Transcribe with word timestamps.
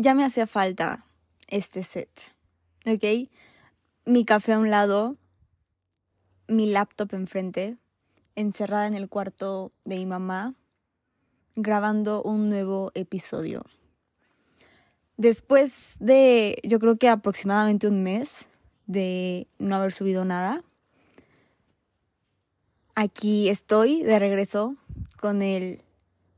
ya 0.00 0.14
me 0.14 0.24
hacía 0.24 0.46
falta 0.46 1.04
este 1.48 1.82
set, 1.82 2.08
¿ok? 2.86 3.28
Mi 4.06 4.24
café 4.24 4.54
a 4.54 4.58
un 4.58 4.70
lado, 4.70 5.16
mi 6.48 6.70
laptop 6.70 7.12
enfrente, 7.12 7.76
encerrada 8.34 8.86
en 8.86 8.94
el 8.94 9.10
cuarto 9.10 9.72
de 9.84 9.96
mi 9.96 10.06
mamá, 10.06 10.54
grabando 11.54 12.22
un 12.22 12.48
nuevo 12.48 12.92
episodio. 12.94 13.62
Después 15.18 15.96
de, 16.00 16.58
yo 16.64 16.78
creo 16.78 16.96
que 16.96 17.10
aproximadamente 17.10 17.86
un 17.86 18.02
mes 18.02 18.48
de 18.86 19.48
no 19.58 19.76
haber 19.76 19.92
subido 19.92 20.24
nada, 20.24 20.62
aquí 22.94 23.50
estoy 23.50 24.02
de 24.02 24.18
regreso 24.18 24.76
con 25.18 25.42
el 25.42 25.82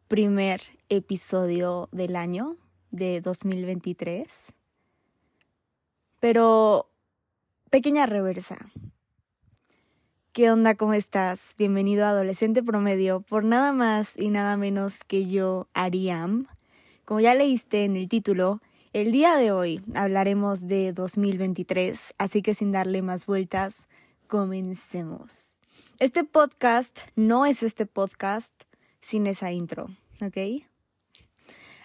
primer 0.09 0.63
episodio 0.89 1.89
del 1.93 2.17
año 2.17 2.57
de 2.93 3.21
2023. 3.21 4.53
Pero, 6.21 6.89
pequeña 7.71 8.07
reversa. 8.07 8.57
¿Qué 10.33 10.51
onda? 10.51 10.77
¿Cómo 10.77 10.95
estás? 10.95 11.55
Bienvenido 11.59 12.07
a 12.07 12.11
Adolescente 12.11 12.63
Promedio 12.63 13.21
por 13.21 13.45
nada 13.45 13.73
más 13.73 14.17
y 14.17 14.31
nada 14.31 14.57
menos 14.57 15.03
que 15.05 15.29
yo, 15.29 15.67
Ariam. 15.75 16.47
Como 17.05 17.21
ya 17.21 17.35
leíste 17.35 17.85
en 17.85 17.97
el 17.97 18.09
título, 18.09 18.61
el 18.93 19.11
día 19.11 19.37
de 19.37 19.53
hoy 19.53 19.83
hablaremos 19.95 20.69
de 20.69 20.93
2023, 20.93 22.15
así 22.19 22.41
que 22.41 22.55
sin 22.55 22.73
darle 22.73 23.03
más 23.03 23.27
vueltas, 23.27 23.89
comencemos. 24.27 25.61
Este 25.99 26.25
podcast 26.25 26.99
no 27.17 27.45
es 27.45 27.63
este 27.63 27.87
podcast 27.87 28.55
sin 29.01 29.27
esa 29.27 29.53
intro, 29.53 29.89
¿ok? 30.21 30.63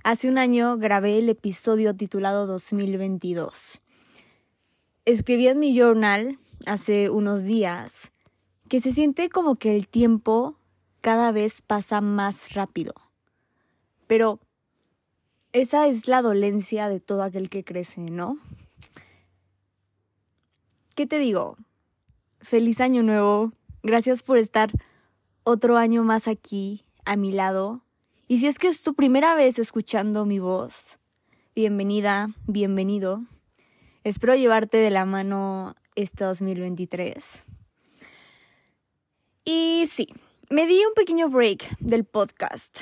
Hace 0.04 0.30
un 0.30 0.38
año 0.38 0.78
grabé 0.78 1.18
el 1.18 1.30
episodio 1.30 1.96
titulado 1.96 2.48
2022. 2.48 3.82
Escribí 5.06 5.48
en 5.48 5.60
mi 5.60 5.78
journal 5.78 6.40
hace 6.66 7.10
unos 7.10 7.44
días 7.44 8.12
que 8.70 8.80
se 8.80 8.92
siente 8.92 9.30
como 9.30 9.56
que 9.56 9.76
el 9.76 9.88
tiempo 9.88 10.58
cada 11.02 11.32
vez 11.32 11.62
pasa 11.62 12.02
más 12.02 12.54
rápido. 12.54 12.94
Pero 14.08 14.40
esa 15.52 15.88
es 15.88 16.08
la 16.08 16.22
dolencia 16.22 16.90
de 16.90 17.00
todo 17.00 17.24
aquel 17.24 17.50
que 17.50 17.64
crece, 17.64 18.02
¿no? 18.02 18.38
¿Qué 20.96 21.06
te 21.06 21.20
digo? 21.20 21.58
Feliz 22.40 22.82
año 22.82 23.04
nuevo. 23.04 23.52
Gracias 23.84 24.24
por 24.24 24.38
estar 24.38 24.72
otro 25.44 25.78
año 25.78 26.04
más 26.04 26.28
aquí, 26.28 26.86
a 27.06 27.16
mi 27.16 27.32
lado. 27.32 27.87
Y 28.30 28.40
si 28.40 28.48
es 28.48 28.60
que 28.60 28.68
es 28.68 28.84
tu 28.84 28.94
primera 28.94 29.36
vez 29.36 29.58
escuchando 29.58 30.26
mi 30.26 30.40
voz, 30.40 31.00
bienvenida, 31.56 32.28
bienvenido. 32.46 33.24
Espero 34.04 34.36
llevarte 34.36 34.76
de 34.76 34.90
la 34.90 35.06
mano 35.06 35.78
este 35.96 36.26
2023. 36.26 37.46
Y 39.46 39.86
sí, 39.90 40.10
me 40.50 40.68
di 40.68 40.78
un 40.86 40.94
pequeño 40.94 41.30
break 41.30 41.78
del 41.80 42.04
podcast. 42.04 42.80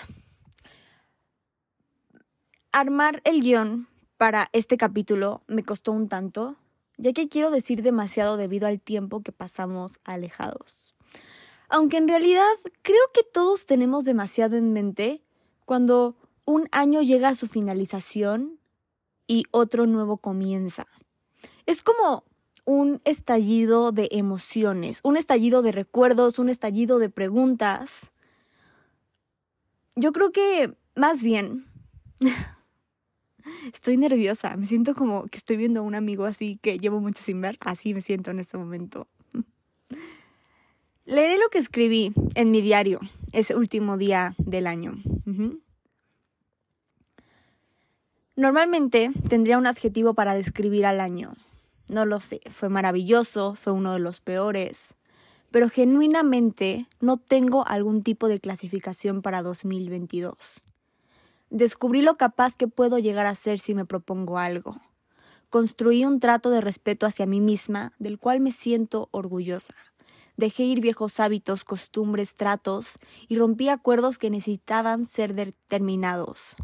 Armar 2.71 3.21
el 3.23 3.41
guion 3.41 3.87
para 4.17 4.49
este 4.51 4.77
capítulo 4.77 5.43
me 5.45 5.63
costó 5.63 5.91
un 5.91 6.09
tanto, 6.09 6.55
ya 6.97 7.13
que 7.13 7.29
quiero 7.29 7.51
decir 7.51 7.83
demasiado 7.83 8.37
debido 8.37 8.65
al 8.65 8.81
tiempo 8.81 9.21
que 9.21 9.31
pasamos 9.31 9.99
alejados. 10.05 10.95
Aunque 11.69 11.97
en 11.97 12.07
realidad 12.07 12.41
creo 12.81 13.11
que 13.13 13.21
todos 13.21 13.67
tenemos 13.67 14.05
demasiado 14.05 14.57
en 14.57 14.73
mente 14.73 15.24
cuando 15.65 16.15
un 16.45 16.67
año 16.71 17.01
llega 17.01 17.29
a 17.29 17.35
su 17.35 17.47
finalización 17.47 18.59
y 19.27 19.45
otro 19.51 19.87
nuevo 19.87 20.17
comienza. 20.17 20.85
Es 21.65 21.81
como 21.81 22.23
un 22.65 23.01
estallido 23.03 23.91
de 23.91 24.07
emociones, 24.11 24.99
un 25.03 25.17
estallido 25.17 25.61
de 25.61 25.71
recuerdos, 25.71 26.39
un 26.39 26.49
estallido 26.49 26.99
de 26.99 27.09
preguntas. 27.09 28.11
Yo 29.95 30.11
creo 30.11 30.31
que 30.31 30.75
más 30.95 31.23
bien 31.23 31.65
estoy 33.73 33.97
nerviosa, 33.97 34.55
me 34.57 34.65
siento 34.65 34.93
como 34.93 35.25
que 35.27 35.37
estoy 35.37 35.57
viendo 35.57 35.81
a 35.81 35.83
un 35.83 35.95
amigo 35.95 36.25
así 36.25 36.59
que 36.61 36.77
llevo 36.77 36.99
mucho 36.99 37.23
sin 37.23 37.41
ver, 37.41 37.57
así 37.61 37.93
me 37.93 38.01
siento 38.01 38.31
en 38.31 38.39
este 38.39 38.57
momento. 38.57 39.07
Leeré 41.05 41.37
lo 41.37 41.49
que 41.49 41.59
escribí 41.59 42.13
en 42.33 42.49
mi 42.49 42.61
diario 42.61 42.99
ese 43.31 43.55
último 43.55 43.97
día 43.97 44.33
del 44.39 44.65
año. 44.65 44.95
Normalmente 48.37 49.11
tendría 49.29 49.57
un 49.57 49.65
adjetivo 49.65 50.13
para 50.13 50.35
describir 50.35 50.85
al 50.85 50.99
año, 50.99 51.35
no 51.87 52.05
lo 52.05 52.19
sé, 52.19 52.41
fue 52.51 52.67
maravilloso, 52.67 53.55
fue 53.55 53.71
uno 53.71 53.93
de 53.93 53.99
los 53.99 54.19
peores, 54.19 54.95
pero 55.51 55.69
genuinamente 55.69 56.89
no 56.99 57.15
tengo 57.15 57.65
algún 57.65 58.03
tipo 58.03 58.27
de 58.27 58.41
clasificación 58.41 59.21
para 59.21 59.41
2022. 59.41 60.61
Descubrí 61.49 62.01
lo 62.01 62.15
capaz 62.15 62.57
que 62.57 62.67
puedo 62.67 62.99
llegar 62.99 63.25
a 63.25 63.35
ser 63.35 63.57
si 63.57 63.73
me 63.73 63.85
propongo 63.85 64.37
algo. 64.37 64.81
Construí 65.49 66.03
un 66.03 66.19
trato 66.19 66.49
de 66.49 66.59
respeto 66.59 67.05
hacia 67.05 67.25
mí 67.25 67.39
misma, 67.39 67.93
del 67.99 68.19
cual 68.19 68.41
me 68.41 68.51
siento 68.51 69.07
orgullosa. 69.11 69.75
Dejé 70.35 70.63
ir 70.63 70.81
viejos 70.81 71.21
hábitos, 71.21 71.63
costumbres, 71.63 72.35
tratos 72.35 72.97
y 73.29 73.37
rompí 73.37 73.69
acuerdos 73.69 74.17
que 74.17 74.29
necesitaban 74.29 75.05
ser 75.05 75.35
determinados. 75.35 76.57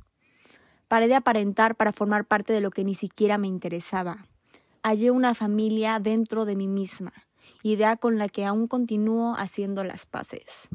Paré 0.91 1.07
de 1.07 1.15
aparentar 1.15 1.77
para 1.77 1.93
formar 1.93 2.25
parte 2.25 2.51
de 2.51 2.59
lo 2.59 2.69
que 2.69 2.83
ni 2.83 2.95
siquiera 2.95 3.37
me 3.37 3.47
interesaba 3.47 4.27
hallé 4.83 5.11
una 5.11 5.35
familia 5.35 5.99
dentro 5.99 6.45
de 6.45 6.55
mí 6.55 6.67
misma, 6.67 7.11
idea 7.63 7.97
con 7.97 8.17
la 8.17 8.29
que 8.29 8.45
aún 8.45 8.67
continúo 8.67 9.35
haciendo 9.37 9.83
las 9.83 10.05
paces. 10.05 10.69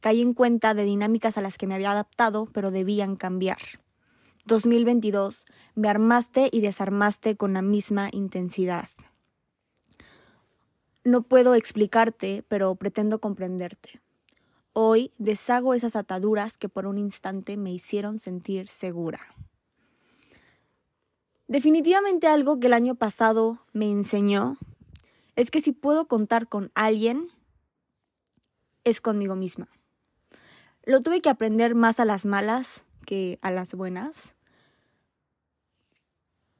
Caí 0.00 0.20
en 0.20 0.34
cuenta 0.34 0.74
de 0.74 0.84
dinámicas 0.84 1.38
a 1.38 1.42
las 1.42 1.58
que 1.58 1.66
me 1.66 1.74
había 1.74 1.92
adaptado, 1.92 2.46
pero 2.52 2.70
debían 2.70 3.16
cambiar. 3.16 3.58
2022, 4.46 5.46
me 5.74 5.88
armaste 5.88 6.48
y 6.52 6.60
desarmaste 6.60 7.36
con 7.36 7.54
la 7.54 7.62
misma 7.62 8.08
intensidad. 8.12 8.88
No 11.02 11.22
puedo 11.22 11.54
explicarte, 11.54 12.44
pero 12.48 12.74
pretendo 12.74 13.20
comprenderte. 13.20 14.00
Hoy 14.76 15.12
deshago 15.18 15.72
esas 15.74 15.94
ataduras 15.94 16.58
que 16.58 16.68
por 16.68 16.86
un 16.86 16.98
instante 16.98 17.56
me 17.56 17.70
hicieron 17.70 18.18
sentir 18.18 18.68
segura. 18.68 19.20
Definitivamente 21.46 22.26
algo 22.26 22.58
que 22.58 22.66
el 22.66 22.72
año 22.72 22.96
pasado 22.96 23.60
me 23.72 23.88
enseñó 23.88 24.58
es 25.36 25.52
que 25.52 25.60
si 25.60 25.70
puedo 25.70 26.08
contar 26.08 26.48
con 26.48 26.72
alguien, 26.74 27.28
es 28.82 29.00
conmigo 29.00 29.36
misma. 29.36 29.68
Lo 30.82 31.00
tuve 31.02 31.20
que 31.20 31.30
aprender 31.30 31.76
más 31.76 32.00
a 32.00 32.04
las 32.04 32.26
malas 32.26 32.84
que 33.06 33.38
a 33.42 33.52
las 33.52 33.74
buenas, 33.74 34.34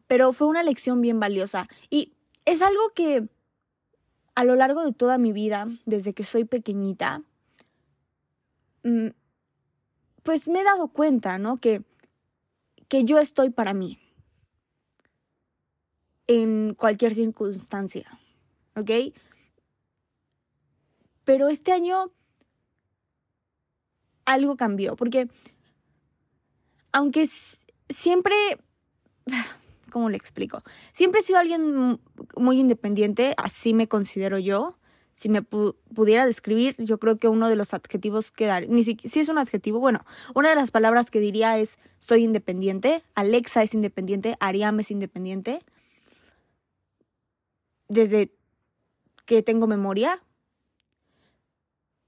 pero 0.07 0.33
fue 0.33 0.47
una 0.47 0.63
lección 0.63 1.01
bien 1.01 1.19
valiosa 1.19 1.67
y 1.91 2.13
es 2.45 2.63
algo 2.63 2.91
que 2.95 3.29
a 4.37 4.45
lo 4.45 4.55
largo 4.55 4.85
de 4.85 4.93
toda 4.93 5.19
mi 5.19 5.33
vida, 5.33 5.67
desde 5.85 6.15
que 6.15 6.23
soy 6.23 6.45
pequeñita, 6.45 7.23
pues 10.23 10.49
me 10.49 10.61
he 10.61 10.65
dado 10.65 10.89
cuenta, 10.89 11.39
¿no? 11.39 11.59
Que, 11.59 11.83
que 12.89 13.05
yo 13.05 13.19
estoy 13.19 13.51
para 13.51 13.75
mí 13.75 13.99
en 16.27 16.75
cualquier 16.75 17.15
circunstancia, 17.15 18.19
¿ok? 18.77 18.91
Pero 21.25 21.49
este 21.49 21.73
año 21.73 22.13
algo 24.25 24.57
cambió, 24.57 24.97
porque 24.97 25.29
aunque 26.93 27.29
siempre, 27.89 28.35
¿cómo 29.91 30.09
le 30.11 30.17
explico? 30.17 30.63
Siempre 30.93 31.21
he 31.21 31.25
sido 31.25 31.39
alguien 31.39 32.01
muy 32.37 32.61
independiente, 32.61 33.35
así 33.37 33.75
me 33.75 33.89
considero 33.89 34.39
yo. 34.39 34.79
Si 35.15 35.29
me 35.29 35.43
pudiera 35.43 36.27
describir, 36.27 36.75
yo 36.79 36.99
creo 36.99 37.19
que 37.19 37.29
uno 37.29 37.49
de 37.49 37.57
los 37.57 37.73
adjetivos 37.73 38.33
que 38.33 38.47
dar, 38.47 38.69
ni 38.69 38.85
si, 38.85 38.97
si 39.05 39.21
es 39.21 39.29
un 39.29 39.39
adjetivo, 39.39 39.79
bueno, 39.79 40.01
una 40.35 40.51
de 40.51 40.57
las 40.57 40.71
palabras 40.71 41.11
que 41.11 41.21
diría 41.21 41.59
es 41.59 41.79
soy 41.99 42.25
independiente, 42.25 43.03
Alexa 43.15 43.63
es 43.63 43.75
independiente, 43.75 44.37
Ariam 44.41 44.79
es 44.81 44.91
independiente 44.91 45.63
desde 47.89 48.33
que 49.25 49.43
tengo 49.43 49.67
memoria. 49.67 50.23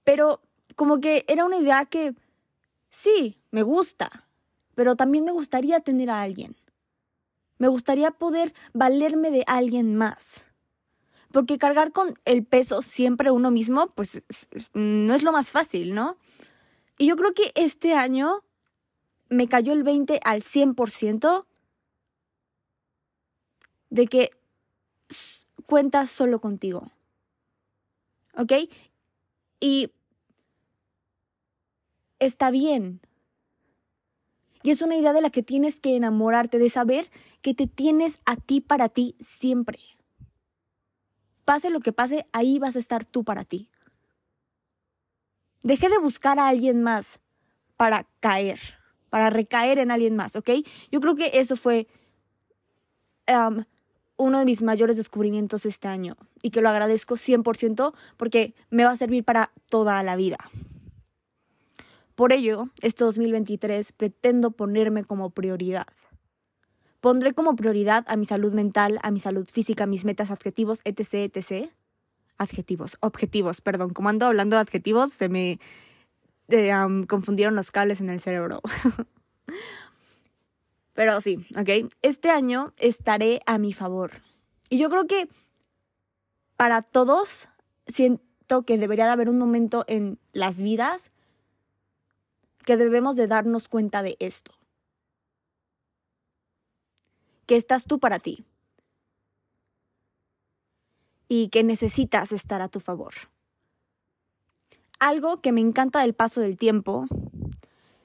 Pero 0.05 0.41
como 0.75 1.01
que 1.01 1.25
era 1.29 1.45
una 1.45 1.59
idea 1.59 1.85
que 1.85 2.15
sí, 2.91 3.41
me 3.51 3.63
gusta, 3.63 4.27
pero 4.75 4.97
también 4.97 5.25
me 5.25 5.33
gustaría 5.33 5.81
tener 5.81 6.11
a 6.11 6.23
alguien. 6.23 6.57
Me 7.59 7.69
gustaría 7.69 8.11
poder 8.11 8.55
valerme 8.75 9.31
de 9.31 9.45
alguien 9.47 9.97
más. 9.97 10.45
Porque 11.37 11.59
cargar 11.59 11.93
con 11.93 12.19
el 12.25 12.47
peso 12.47 12.81
siempre 12.81 13.31
uno 13.31 13.51
mismo, 13.51 13.89
pues 13.89 14.23
no 14.73 15.15
es 15.15 15.23
lo 15.23 15.33
más 15.33 15.51
fácil, 15.51 15.93
¿no? 15.93 16.17
Y 16.97 17.09
yo 17.09 17.17
creo 17.17 17.35
que 17.35 17.53
este 17.55 17.93
año 17.93 18.43
me 19.29 19.47
cayó 19.47 19.75
el 19.75 19.83
20 19.83 20.19
al 20.25 20.43
100% 20.43 21.45
de 23.91 24.07
que 24.07 24.31
cuentas 25.67 26.09
solo 26.09 26.41
contigo. 26.41 26.91
¿Ok? 28.35 28.53
Y 29.61 29.93
está 32.19 32.51
bien. 32.51 33.03
Y 34.63 34.71
es 34.71 34.81
una 34.81 34.97
idea 34.97 35.13
de 35.13 35.21
la 35.21 35.29
que 35.29 35.43
tienes 35.43 35.81
que 35.81 35.97
enamorarte, 35.97 36.59
de 36.59 36.71
saber 36.71 37.11
que 37.43 37.53
te 37.53 37.67
tienes 37.67 38.21
a 38.25 38.37
ti 38.37 38.63
para 38.63 38.89
ti 38.89 39.17
siempre. 39.21 39.96
Pase 41.47 41.71
lo 41.71 41.81
que 41.81 41.93
pase, 41.93 42.27
ahí 42.33 42.59
vas 42.59 42.75
a 42.75 42.81
estar 42.81 43.05
tú 43.05 43.23
para 43.25 43.45
ti. 43.45 43.71
Dejé 45.63 45.89
de 45.89 45.99
buscar 45.99 46.41
a 46.41 46.49
alguien 46.49 46.83
más 46.83 47.21
para 47.77 48.07
caer, 48.21 48.59
para 49.11 49.31
recaer 49.31 49.79
en 49.79 49.93
alguien 49.93 50.17
más, 50.17 50.35
¿ok? 50.35 50.51
Yo 50.91 51.01
creo 51.01 51.15
que 51.15 51.31
eso 51.35 51.57
fue 51.57 51.87
uno 54.17 54.39
de 54.39 54.45
mis 54.45 54.63
mayores 54.63 54.97
descubrimientos 54.97 55.67
este 55.67 55.87
año 55.87 56.17
y 56.43 56.51
que 56.51 56.61
lo 56.61 56.69
agradezco 56.69 57.15
100% 57.15 57.95
porque 58.17 58.55
me 58.71 58.85
va 58.85 58.91
a 58.91 58.97
servir 58.97 59.25
para 59.25 59.53
toda 59.71 60.03
la 60.03 60.17
vida. 60.17 60.39
Por 62.17 62.33
ello, 62.33 62.71
este 62.81 63.05
2023 63.05 63.93
pretendo 63.93 64.51
ponerme 64.51 65.05
como 65.05 65.31
prioridad. 65.31 65.87
Pondré 67.01 67.35
como 67.35 67.57
prioridad 67.57 68.05
a 68.09 68.17
mi 68.17 68.25
salud 68.25 68.55
mental, 68.55 68.99
a 69.03 69.11
mi 69.11 69.19
salud 69.19 69.49
física, 69.51 69.87
mis 69.87 70.05
metas, 70.05 70.31
adjetivos, 70.31 70.81
etc., 70.85 71.35
etc. 71.35 71.71
Adjetivos, 72.39 72.97
objetivos, 73.01 73.61
perdón. 73.61 73.91
Como 73.91 74.09
ando 74.09 74.27
hablando 74.27 74.57
de 74.57 74.63
adjetivos, 74.63 75.13
se 75.13 75.29
me 75.29 75.59
eh, 76.49 76.73
confundieron 77.09 77.55
los 77.55 77.71
cables 77.71 78.01
en 78.01 78.11
el 78.11 78.21
cerebro. 78.21 78.61
Pero 80.95 81.21
sí, 81.21 81.47
¿ok? 81.57 81.93
Este 82.01 82.31
año 82.31 82.73
estaré 82.79 83.41
a 83.47 83.59
mi 83.59 83.73
favor. 83.75 84.13
Y 84.71 84.79
yo 84.79 84.89
creo 84.89 85.07
que 85.07 85.29
para 86.57 86.81
todos 86.81 87.49
siento 87.87 88.63
que 88.65 88.79
debería 88.79 89.05
de 89.05 89.13
haber 89.13 89.29
un 89.29 89.39
momento 89.39 89.85
en 89.89 90.19
las 90.33 90.63
vidas 90.63 91.13
que 92.65 92.77
debemos 92.77 93.15
de 93.15 93.27
darnos 93.27 93.69
cuenta 93.69 94.03
de 94.03 94.17
esto. 94.19 94.56
Que 97.47 97.57
estás 97.57 97.85
tú 97.87 97.99
para 97.99 98.19
ti. 98.19 98.45
Y 101.29 101.49
que 101.49 101.65
necesitas 101.65 102.33
estar 102.33 102.61
a 102.61 102.69
tu 102.69 102.81
favor. 102.81 103.15
Algo 104.99 105.41
que 105.41 105.53
me 105.53 105.61
encanta 105.61 106.01
del 106.01 106.15
paso 106.15 106.41
del 106.41 106.57
tiempo 106.57 107.07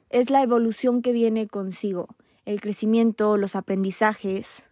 es 0.09 0.29
la 0.29 0.41
evolución 0.41 1.01
que 1.01 1.11
viene 1.11 1.47
consigo 1.47 2.07
el 2.45 2.61
crecimiento, 2.61 3.37
los 3.37 3.55
aprendizajes. 3.55 4.63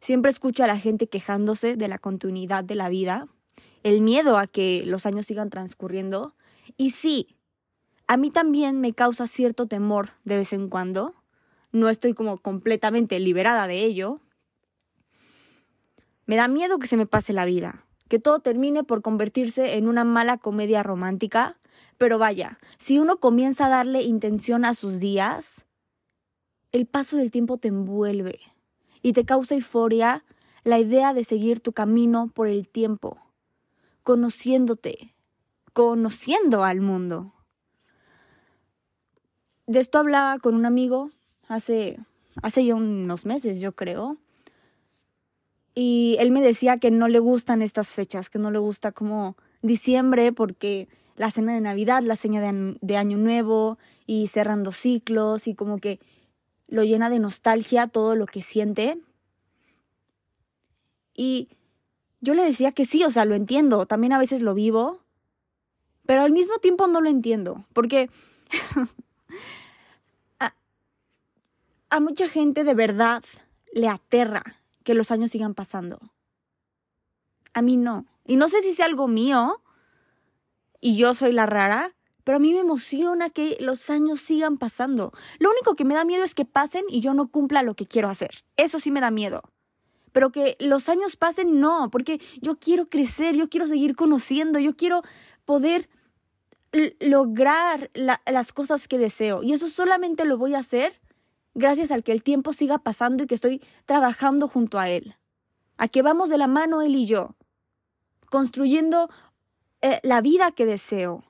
Siempre 0.00 0.30
escucho 0.30 0.64
a 0.64 0.66
la 0.66 0.78
gente 0.78 1.08
quejándose 1.08 1.76
de 1.76 1.88
la 1.88 1.98
continuidad 1.98 2.64
de 2.64 2.74
la 2.74 2.88
vida, 2.88 3.24
el 3.82 4.00
miedo 4.00 4.38
a 4.38 4.46
que 4.46 4.84
los 4.86 5.06
años 5.06 5.26
sigan 5.26 5.50
transcurriendo. 5.50 6.34
Y 6.76 6.90
sí, 6.90 7.36
a 8.06 8.16
mí 8.16 8.30
también 8.30 8.80
me 8.80 8.92
causa 8.92 9.26
cierto 9.26 9.66
temor 9.66 10.10
de 10.24 10.36
vez 10.36 10.52
en 10.52 10.68
cuando. 10.68 11.14
No 11.74 11.88
estoy 11.88 12.14
como 12.14 12.38
completamente 12.38 13.18
liberada 13.18 13.66
de 13.66 13.82
ello. 13.82 14.20
Me 16.24 16.36
da 16.36 16.46
miedo 16.46 16.78
que 16.78 16.86
se 16.86 16.96
me 16.96 17.04
pase 17.04 17.32
la 17.32 17.46
vida, 17.46 17.84
que 18.08 18.20
todo 18.20 18.38
termine 18.38 18.84
por 18.84 19.02
convertirse 19.02 19.76
en 19.76 19.88
una 19.88 20.04
mala 20.04 20.38
comedia 20.38 20.84
romántica. 20.84 21.58
Pero 21.98 22.16
vaya, 22.16 22.60
si 22.78 23.00
uno 23.00 23.16
comienza 23.16 23.66
a 23.66 23.70
darle 23.70 24.02
intención 24.02 24.64
a 24.64 24.74
sus 24.74 25.00
días, 25.00 25.66
el 26.70 26.86
paso 26.86 27.16
del 27.16 27.32
tiempo 27.32 27.58
te 27.58 27.66
envuelve 27.66 28.38
y 29.02 29.12
te 29.12 29.24
causa 29.24 29.56
euforia 29.56 30.24
la 30.62 30.78
idea 30.78 31.12
de 31.12 31.24
seguir 31.24 31.58
tu 31.58 31.72
camino 31.72 32.30
por 32.32 32.46
el 32.46 32.68
tiempo, 32.68 33.18
conociéndote, 34.04 35.12
conociendo 35.72 36.62
al 36.62 36.80
mundo. 36.80 37.34
De 39.66 39.80
esto 39.80 39.98
hablaba 39.98 40.38
con 40.38 40.54
un 40.54 40.66
amigo 40.66 41.10
hace, 41.48 41.98
hace 42.42 42.64
ya 42.64 42.74
unos 42.74 43.26
meses, 43.26 43.60
yo 43.60 43.72
creo. 43.72 44.18
Y 45.74 46.16
él 46.20 46.30
me 46.30 46.40
decía 46.40 46.78
que 46.78 46.90
no 46.90 47.08
le 47.08 47.18
gustan 47.18 47.62
estas 47.62 47.94
fechas, 47.94 48.30
que 48.30 48.38
no 48.38 48.50
le 48.50 48.58
gusta 48.58 48.92
como 48.92 49.36
diciembre 49.62 50.32
porque 50.32 50.88
la 51.16 51.30
cena 51.30 51.54
de 51.54 51.60
Navidad, 51.60 52.02
la 52.02 52.16
cena 52.16 52.40
de, 52.40 52.76
de 52.80 52.96
Año 52.96 53.18
Nuevo 53.18 53.78
y 54.06 54.28
cerrando 54.28 54.72
ciclos 54.72 55.48
y 55.48 55.54
como 55.54 55.78
que 55.78 56.00
lo 56.68 56.84
llena 56.84 57.10
de 57.10 57.18
nostalgia 57.18 57.86
todo 57.88 58.16
lo 58.16 58.26
que 58.26 58.42
siente. 58.42 58.98
Y 61.14 61.48
yo 62.20 62.34
le 62.34 62.44
decía 62.44 62.72
que 62.72 62.86
sí, 62.86 63.04
o 63.04 63.10
sea, 63.10 63.24
lo 63.24 63.34
entiendo, 63.34 63.86
también 63.86 64.12
a 64.12 64.18
veces 64.18 64.40
lo 64.42 64.54
vivo, 64.54 65.00
pero 66.06 66.22
al 66.22 66.32
mismo 66.32 66.58
tiempo 66.58 66.86
no 66.86 67.00
lo 67.00 67.08
entiendo, 67.08 67.64
porque 67.72 68.10
a, 71.94 72.00
mucha 72.00 72.28
gente 72.28 72.64
de 72.64 72.74
verdad 72.74 73.22
le 73.72 73.88
aterra 73.88 74.42
que 74.82 74.94
los 74.94 75.10
años 75.10 75.30
sigan 75.30 75.54
pasando. 75.54 75.98
A 77.52 77.62
mí 77.62 77.76
no. 77.76 78.06
Y 78.24 78.36
no 78.36 78.48
sé 78.48 78.62
si 78.62 78.70
es 78.70 78.80
algo 78.80 79.08
mío 79.08 79.62
y 80.80 80.96
yo 80.96 81.14
soy 81.14 81.32
la 81.32 81.46
rara, 81.46 81.94
pero 82.24 82.36
a 82.36 82.40
mí 82.40 82.52
me 82.52 82.60
emociona 82.60 83.30
que 83.30 83.56
los 83.60 83.90
años 83.90 84.20
sigan 84.20 84.58
pasando. 84.58 85.12
Lo 85.38 85.50
único 85.50 85.76
que 85.76 85.84
me 85.84 85.94
da 85.94 86.04
miedo 86.04 86.24
es 86.24 86.34
que 86.34 86.44
pasen 86.44 86.84
y 86.88 87.00
yo 87.00 87.14
no 87.14 87.28
cumpla 87.28 87.62
lo 87.62 87.74
que 87.74 87.86
quiero 87.86 88.08
hacer. 88.08 88.44
Eso 88.56 88.78
sí 88.78 88.90
me 88.90 89.00
da 89.00 89.10
miedo. 89.10 89.42
Pero 90.12 90.30
que 90.30 90.56
los 90.60 90.88
años 90.88 91.16
pasen, 91.16 91.60
no, 91.60 91.90
porque 91.90 92.20
yo 92.40 92.56
quiero 92.58 92.88
crecer, 92.88 93.36
yo 93.36 93.48
quiero 93.48 93.66
seguir 93.66 93.96
conociendo, 93.96 94.58
yo 94.58 94.76
quiero 94.76 95.02
poder 95.44 95.88
lograr 97.00 97.90
las 97.94 98.52
cosas 98.52 98.88
que 98.88 98.98
deseo. 98.98 99.42
Y 99.42 99.52
eso 99.52 99.68
solamente 99.68 100.24
lo 100.24 100.38
voy 100.38 100.54
a 100.54 100.58
hacer 100.58 101.00
gracias 101.54 101.90
al 101.90 102.02
que 102.02 102.12
el 102.12 102.22
tiempo 102.22 102.52
siga 102.52 102.78
pasando 102.78 103.24
y 103.24 103.26
que 103.26 103.34
estoy 103.34 103.62
trabajando 103.86 104.48
junto 104.48 104.78
a 104.78 104.88
él. 104.88 105.16
A 105.76 105.88
que 105.88 106.02
vamos 106.02 106.28
de 106.28 106.38
la 106.38 106.46
mano 106.46 106.82
él 106.82 106.94
y 106.94 107.06
yo, 107.06 107.34
construyendo 108.30 109.10
eh, 109.80 110.00
la 110.02 110.20
vida 110.20 110.52
que 110.52 110.66
deseo. 110.66 111.24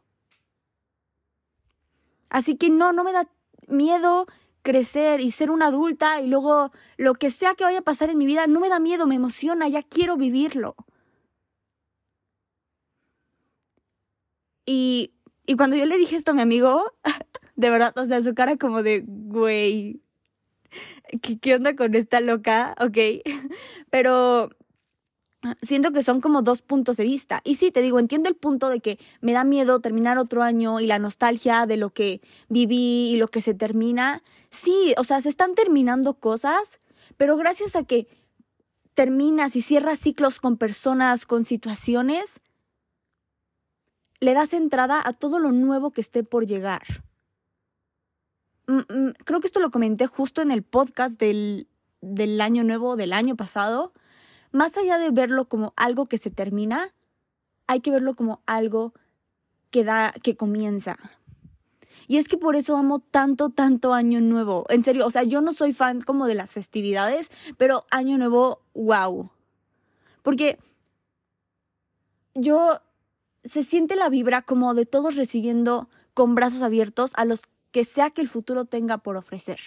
Así 2.31 2.57
que 2.57 2.71
no, 2.71 2.93
no 2.93 3.05
me 3.05 3.13
da 3.13 3.29
miedo 3.69 4.27
crecer 4.63 5.21
y 5.21 5.31
ser 5.31 5.51
una 5.51 5.67
adulta 5.67 6.21
y 6.21 6.27
luego 6.27 6.73
lo 6.97 7.15
que 7.15 7.31
sea 7.31 7.55
que 7.55 7.65
vaya 7.65 7.81
a 7.81 7.83
pasar 7.83 8.11
en 8.11 8.19
mi 8.19 8.27
vida, 8.27 8.47
no 8.47 8.61
me 8.61 8.69
da 8.69 8.81
miedo, 8.81 9.07
me 9.07 9.15
emociona, 9.15 9.69
ya 9.69 9.83
quiero 9.83 10.17
vivirlo. 10.17 10.75
Y, 14.67 15.13
y 15.47 15.57
cuando 15.57 15.77
yo 15.77 15.85
le 15.85 15.99
dije 15.99 16.17
esto 16.17 16.31
a 16.31 16.35
mi 16.35 16.41
amigo, 16.41 16.93
de 17.57 17.71
verdad, 17.71 17.97
o 17.97 18.07
sea, 18.07 18.23
su 18.23 18.35
cara 18.35 18.57
como 18.57 18.83
de, 18.83 19.05
güey, 19.07 20.01
¿qué, 21.23 21.39
qué 21.39 21.55
onda 21.55 21.77
con 21.77 21.95
esta 21.95 22.21
loca? 22.21 22.75
Ok, 22.81 22.99
pero 23.91 24.51
siento 25.63 25.93
que 25.93 26.03
son 26.03 26.21
como 26.21 26.43
dos 26.43 26.63
puntos 26.63 26.97
de 26.97 27.05
vista. 27.05 27.41
Y 27.45 27.57
sí, 27.57 27.71
te 27.71 27.83
digo, 27.83 27.99
entiendo 27.99 28.29
el 28.29 28.37
punto 28.37 28.69
de 28.69 28.81
que 28.81 28.99
me 29.21 29.33
da 29.33 29.45
miedo 29.45 29.81
terminar 29.81 30.19
otro 30.19 30.43
año 30.43 30.81
y 30.81 30.87
la 30.87 30.99
nostalgia 30.99 31.67
de 31.67 31.77
lo 31.77 31.91
que 31.91 32.21
viví 32.49 33.11
y 33.13 33.17
lo 33.17 33.29
que 33.29 33.41
se 33.41 33.55
termina. 33.55 34.23
Sí, 34.51 34.95
o 34.97 35.05
sea, 35.05 35.21
se 35.21 35.29
están 35.29 35.55
terminando 35.55 36.15
cosas, 36.15 36.81
pero 37.17 37.37
gracias 37.37 37.77
a 37.77 37.85
que 37.85 38.07
terminas 38.95 39.57
y 39.57 39.63
cierras 39.63 39.99
ciclos 39.99 40.41
con 40.41 40.57
personas, 40.57 41.27
con 41.27 41.45
situaciones, 41.45 42.41
le 44.21 44.35
das 44.35 44.55
entrada 44.55 45.03
a 45.05 45.13
todo 45.13 45.39
lo 45.39 45.53
nuevo 45.53 45.91
que 45.91 46.01
esté 46.01 46.23
por 46.23 46.47
llegar. 46.47 46.83
Mm, 48.67 48.79
mm, 48.79 49.13
creo 49.25 49.41
que 49.41 49.47
esto 49.47 49.61
lo 49.61 49.71
comenté 49.71 50.07
justo 50.07 50.43
en 50.43 50.51
el 50.51 50.63
podcast 50.63 51.19
del, 51.19 51.69
del 52.01 52.41
año 52.41 52.65
nuevo 52.65 52.97
del 52.97 53.13
año 53.13 53.37
pasado 53.37 53.93
más 54.55 54.77
allá 54.77 54.99
de 54.99 55.11
verlo 55.11 55.49
como 55.49 55.75
algo 55.77 56.07
que 56.07 56.17
se 56.17 56.31
termina, 56.31 56.95
hay 57.67 57.81
que 57.81 57.91
verlo 57.91 58.15
como 58.15 58.41
algo 58.47 58.95
que 59.71 59.83
da, 59.83 60.15
que 60.23 60.37
comienza. 60.37 60.97
Y 62.07 62.19
es 62.19 62.29
que 62.29 62.39
por 62.39 62.55
eso 62.55 62.77
amo 62.77 63.01
tanto, 63.01 63.51
tanto 63.51 63.95
Año 63.95 64.21
Nuevo. 64.21 64.65
En 64.69 64.85
serio, 64.85 65.07
o 65.07 65.11
sea, 65.11 65.25
yo 65.25 65.41
no 65.41 65.53
soy 65.53 65.73
fan 65.73 66.01
como 66.01 66.29
de 66.29 66.37
las 66.37 66.53
festividades, 66.53 67.33
pero 67.57 67.85
Año 67.91 68.17
Nuevo, 68.17 68.63
wow. 68.75 69.31
Porque 70.23 70.59
yo 72.35 72.81
se 73.43 73.65
siente 73.65 73.97
la 73.97 74.09
vibra 74.09 74.43
como 74.43 74.73
de 74.75 74.87
todos 74.87 75.17
recibiendo 75.17 75.89
con 76.15 76.37
brazos 76.37 76.63
abiertos 76.63 77.11
a 77.17 77.25
los 77.25 77.43
que 77.75 77.85
sea 77.85 78.11
que 78.11 78.21
el 78.21 78.29
futuro 78.29 78.67
tenga 78.67 78.99
por 78.99 79.17
ofrecer. 79.17 79.59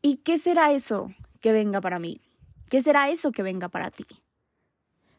¿Y 0.00 0.16
qué 0.24 0.38
será 0.38 0.72
eso? 0.72 1.14
que 1.42 1.52
venga 1.52 1.82
para 1.82 1.98
mí? 1.98 2.22
¿Qué 2.70 2.80
será 2.80 3.10
eso 3.10 3.30
que 3.30 3.42
venga 3.42 3.68
para 3.68 3.90
ti? 3.90 4.06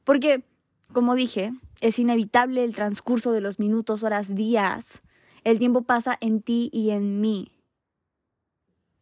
Porque, 0.03 0.43
como 0.91 1.13
dije, 1.13 1.53
es 1.79 1.99
inevitable 1.99 2.63
el 2.63 2.73
transcurso 2.73 3.31
de 3.33 3.41
los 3.41 3.59
minutos, 3.59 4.01
horas, 4.01 4.33
días. 4.33 5.03
El 5.43 5.59
tiempo 5.59 5.83
pasa 5.83 6.17
en 6.21 6.41
ti 6.41 6.71
y 6.73 6.89
en 6.89 7.21
mí. 7.21 7.51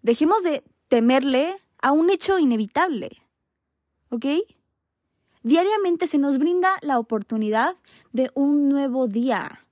Dejemos 0.01 0.43
de 0.43 0.65
temerle 0.89 1.55
a 1.81 1.93
un 1.93 2.09
hecho 2.09 2.37
inevitable. 2.37 3.11
¿Ok? 4.09 4.25
Diariamente 5.41 6.05
se 6.05 6.17
nos 6.17 6.37
brinda 6.37 6.77
la 6.81 6.99
oportunidad 6.99 7.77
de 8.11 8.29
un 8.33 8.67
nuevo 8.67 9.07
día. 9.07 9.62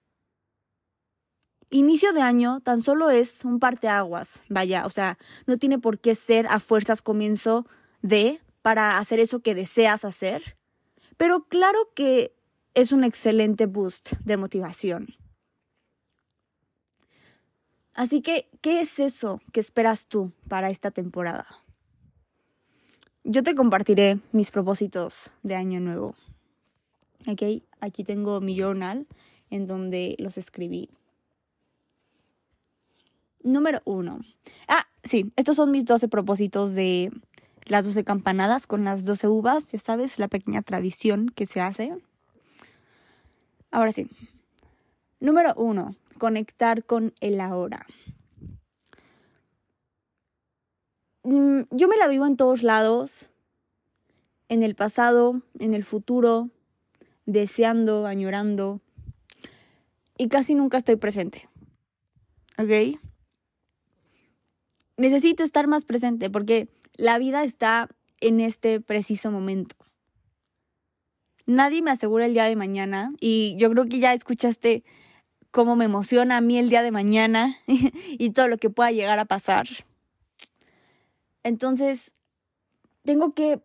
Inicio 1.73 2.11
de 2.11 2.21
año 2.21 2.59
tan 2.59 2.81
solo 2.81 3.09
es 3.09 3.45
un 3.45 3.59
parteaguas, 3.59 4.43
vaya, 4.49 4.85
o 4.85 4.89
sea, 4.89 5.17
no 5.47 5.57
tiene 5.57 5.79
por 5.79 5.99
qué 5.99 6.15
ser 6.15 6.45
a 6.47 6.59
fuerzas 6.59 7.01
comienzo 7.01 7.65
de 8.01 8.41
para 8.61 8.97
hacer 8.97 9.21
eso 9.21 9.39
que 9.39 9.55
deseas 9.55 10.03
hacer, 10.03 10.57
pero 11.15 11.45
claro 11.45 11.79
que 11.95 12.35
es 12.73 12.91
un 12.91 13.05
excelente 13.05 13.67
boost 13.67 14.11
de 14.25 14.35
motivación. 14.35 15.15
Así 17.93 18.21
que, 18.21 18.49
¿qué 18.59 18.81
es 18.81 18.99
eso 18.99 19.39
que 19.53 19.61
esperas 19.61 20.07
tú 20.07 20.33
para 20.49 20.69
esta 20.69 20.91
temporada? 20.91 21.45
Yo 23.23 23.43
te 23.43 23.55
compartiré 23.55 24.19
mis 24.33 24.51
propósitos 24.51 25.31
de 25.41 25.55
año 25.55 25.79
nuevo. 25.79 26.15
Okay, 27.27 27.63
aquí 27.79 28.03
tengo 28.03 28.41
mi 28.41 28.59
journal 28.59 29.07
en 29.49 29.67
donde 29.67 30.15
los 30.19 30.37
escribí. 30.37 30.89
Número 33.43 33.81
uno. 33.85 34.21
Ah, 34.67 34.87
sí, 35.03 35.31
estos 35.35 35.55
son 35.55 35.71
mis 35.71 35.85
12 35.85 36.07
propósitos 36.07 36.73
de 36.73 37.11
las 37.65 37.85
12 37.85 38.03
campanadas 38.03 38.67
con 38.67 38.83
las 38.83 39.05
12 39.05 39.27
uvas, 39.27 39.71
ya 39.71 39.79
sabes, 39.79 40.19
la 40.19 40.27
pequeña 40.27 40.61
tradición 40.61 41.29
que 41.29 41.45
se 41.45 41.61
hace. 41.61 41.95
Ahora 43.71 43.91
sí. 43.91 44.07
Número 45.19 45.53
uno, 45.55 45.95
conectar 46.17 46.83
con 46.83 47.13
el 47.21 47.39
ahora. 47.39 47.85
Mm, 51.23 51.61
yo 51.69 51.87
me 51.87 51.97
la 51.97 52.07
vivo 52.07 52.25
en 52.25 52.35
todos 52.35 52.63
lados, 52.63 53.29
en 54.49 54.63
el 54.63 54.75
pasado, 54.75 55.41
en 55.59 55.73
el 55.73 55.83
futuro, 55.83 56.49
deseando, 57.25 58.07
añorando, 58.07 58.81
y 60.17 60.27
casi 60.27 60.55
nunca 60.55 60.77
estoy 60.77 60.95
presente. 60.95 61.47
¿Ok? 62.57 62.99
Necesito 65.01 65.43
estar 65.43 65.65
más 65.65 65.83
presente 65.83 66.29
porque 66.29 66.69
la 66.95 67.17
vida 67.17 67.43
está 67.43 67.89
en 68.19 68.39
este 68.39 68.79
preciso 68.79 69.31
momento. 69.31 69.75
Nadie 71.47 71.81
me 71.81 71.89
asegura 71.89 72.27
el 72.27 72.33
día 72.33 72.43
de 72.43 72.55
mañana 72.55 73.11
y 73.19 73.55
yo 73.57 73.71
creo 73.71 73.87
que 73.87 73.97
ya 73.97 74.13
escuchaste 74.13 74.83
cómo 75.49 75.75
me 75.75 75.85
emociona 75.85 76.37
a 76.37 76.41
mí 76.41 76.59
el 76.59 76.69
día 76.69 76.83
de 76.83 76.91
mañana 76.91 77.57
y 77.65 78.29
todo 78.29 78.47
lo 78.47 78.57
que 78.57 78.69
pueda 78.69 78.91
llegar 78.91 79.17
a 79.17 79.25
pasar. 79.25 79.65
Entonces, 81.41 82.13
tengo 83.01 83.33
que 83.33 83.59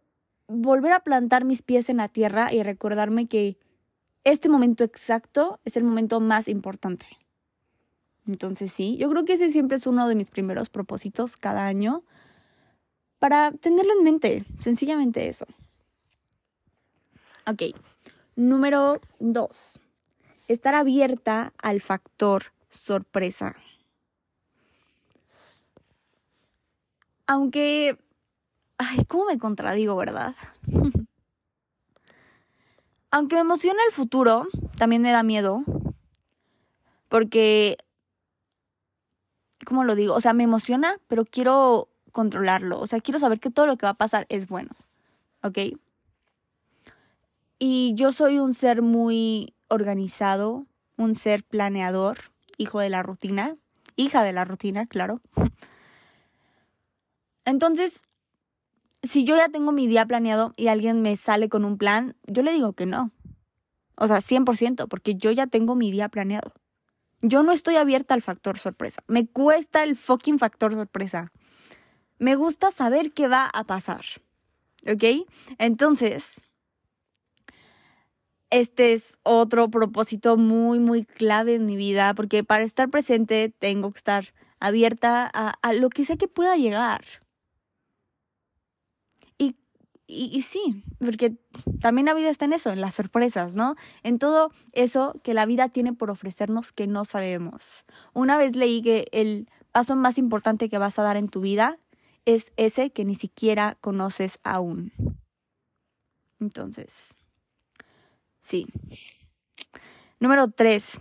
volver 0.48 0.92
a 0.92 1.00
plantar 1.00 1.44
mis 1.44 1.60
pies 1.60 1.90
en 1.90 1.98
la 1.98 2.08
tierra 2.08 2.50
y 2.50 2.62
recordarme 2.62 3.26
que 3.26 3.58
este 4.24 4.48
momento 4.48 4.84
exacto 4.84 5.60
es 5.66 5.76
el 5.76 5.84
momento 5.84 6.18
más 6.18 6.48
importante. 6.48 7.04
Entonces 8.26 8.72
sí, 8.72 8.96
yo 8.96 9.08
creo 9.08 9.24
que 9.24 9.34
ese 9.34 9.50
siempre 9.50 9.76
es 9.76 9.86
uno 9.86 10.08
de 10.08 10.14
mis 10.14 10.30
primeros 10.30 10.68
propósitos 10.68 11.36
cada 11.36 11.66
año 11.66 12.02
para 13.18 13.52
tenerlo 13.52 13.92
en 13.92 14.04
mente, 14.04 14.44
sencillamente 14.58 15.28
eso. 15.28 15.46
Ok, 17.46 17.62
número 18.34 19.00
dos, 19.20 19.78
estar 20.48 20.74
abierta 20.74 21.52
al 21.62 21.80
factor 21.80 22.52
sorpresa. 22.68 23.56
Aunque, 27.28 27.98
ay, 28.78 29.04
¿cómo 29.06 29.26
me 29.26 29.38
contradigo, 29.38 29.96
verdad? 29.96 30.34
Aunque 33.10 33.36
me 33.36 33.42
emociona 33.42 33.78
el 33.86 33.94
futuro, 33.94 34.46
también 34.76 35.02
me 35.02 35.12
da 35.12 35.22
miedo, 35.22 35.62
porque 37.08 37.78
¿cómo 39.66 39.84
lo 39.84 39.94
digo? 39.94 40.14
O 40.14 40.20
sea, 40.22 40.32
me 40.32 40.44
emociona, 40.44 40.96
pero 41.08 41.26
quiero 41.26 41.88
controlarlo. 42.12 42.80
O 42.80 42.86
sea, 42.86 43.00
quiero 43.00 43.18
saber 43.18 43.38
que 43.38 43.50
todo 43.50 43.66
lo 43.66 43.76
que 43.76 43.84
va 43.84 43.90
a 43.90 43.94
pasar 43.94 44.24
es 44.30 44.48
bueno. 44.48 44.70
¿Ok? 45.42 45.58
Y 47.58 47.92
yo 47.94 48.12
soy 48.12 48.38
un 48.38 48.54
ser 48.54 48.80
muy 48.80 49.54
organizado, 49.68 50.66
un 50.96 51.14
ser 51.14 51.44
planeador, 51.44 52.18
hijo 52.56 52.80
de 52.80 52.88
la 52.88 53.02
rutina, 53.02 53.56
hija 53.96 54.22
de 54.22 54.32
la 54.32 54.44
rutina, 54.44 54.86
claro. 54.86 55.20
Entonces, 57.44 58.02
si 59.02 59.24
yo 59.24 59.36
ya 59.36 59.48
tengo 59.48 59.72
mi 59.72 59.86
día 59.86 60.06
planeado 60.06 60.52
y 60.56 60.68
alguien 60.68 61.02
me 61.02 61.16
sale 61.16 61.48
con 61.48 61.64
un 61.64 61.78
plan, 61.78 62.16
yo 62.26 62.42
le 62.42 62.52
digo 62.52 62.72
que 62.72 62.86
no. 62.86 63.10
O 63.96 64.06
sea, 64.06 64.20
100%, 64.20 64.88
porque 64.88 65.14
yo 65.14 65.30
ya 65.30 65.46
tengo 65.46 65.74
mi 65.74 65.90
día 65.90 66.08
planeado. 66.08 66.52
Yo 67.28 67.42
no 67.42 67.50
estoy 67.50 67.74
abierta 67.74 68.14
al 68.14 68.22
factor 68.22 68.56
sorpresa. 68.56 69.02
Me 69.08 69.26
cuesta 69.26 69.82
el 69.82 69.96
fucking 69.96 70.38
factor 70.38 70.72
sorpresa. 70.74 71.32
Me 72.18 72.36
gusta 72.36 72.70
saber 72.70 73.12
qué 73.12 73.26
va 73.26 73.50
a 73.52 73.64
pasar. 73.64 74.04
¿Ok? 74.88 75.26
Entonces, 75.58 76.52
este 78.50 78.92
es 78.92 79.18
otro 79.24 79.68
propósito 79.70 80.36
muy, 80.36 80.78
muy 80.78 81.04
clave 81.04 81.56
en 81.56 81.66
mi 81.66 81.74
vida, 81.74 82.14
porque 82.14 82.44
para 82.44 82.62
estar 82.62 82.88
presente 82.90 83.52
tengo 83.58 83.90
que 83.90 83.98
estar 83.98 84.32
abierta 84.60 85.28
a, 85.32 85.72
lo 85.72 85.90
que 85.90 86.04
sea 86.04 86.16
que 86.16 86.28
pueda 86.28 86.56
llegar. 86.56 87.04
Y, 90.08 90.42
sí, 90.42 90.84
porque 91.00 91.36
también 91.80 92.06
la 92.06 92.14
vida 92.14 92.30
está 92.30 92.44
en 92.44 92.52
eso, 92.52 92.70
en 92.70 92.80
las 92.80 92.94
sorpresas, 92.94 93.54
¿no? 93.54 93.74
En 94.04 94.20
todo 94.20 94.52
eso 94.70 95.20
que 95.24 95.34
la 95.34 95.46
vida 95.46 95.68
tiene 95.68 95.92
por 95.92 96.10
ofrecernos 96.10 96.72
que 96.72 96.86
no 96.86 97.04
sabemos. 97.04 97.84
Una 98.12 98.36
vez 98.36 98.54
leí 98.54 98.82
que 98.82 99.08
el 99.10 99.50
paso 99.72 99.96
más 99.96 100.16
importante 100.16 100.68
que 100.68 100.78
vas 100.78 101.00
a 101.00 101.02
dar 101.02 101.16
en 101.16 101.28
tu 101.28 101.40
vida 101.40 101.76
es 102.24 102.52
ese 102.56 102.90
que 102.90 103.04
ni 103.04 103.16
siquiera 103.16 103.76
conoces 103.80 104.38
aún. 104.44 104.92
Entonces, 106.38 107.16
sí. 108.38 108.66
Número 110.20 110.48
tres, 110.48 111.00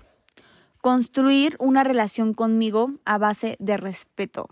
construir 0.82 1.58
una 1.60 1.84
relación 1.84 2.34
conmigo 2.34 2.92
a 3.06 3.20
base 3.20 3.56
de 3.60 3.78
respeto. 3.78 4.50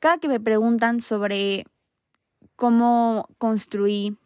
Cada 0.00 0.18
que 0.18 0.28
me 0.28 0.40
preguntan 0.40 1.00
sobre 1.00 1.64
cómo 2.60 3.26
construí 3.38 4.18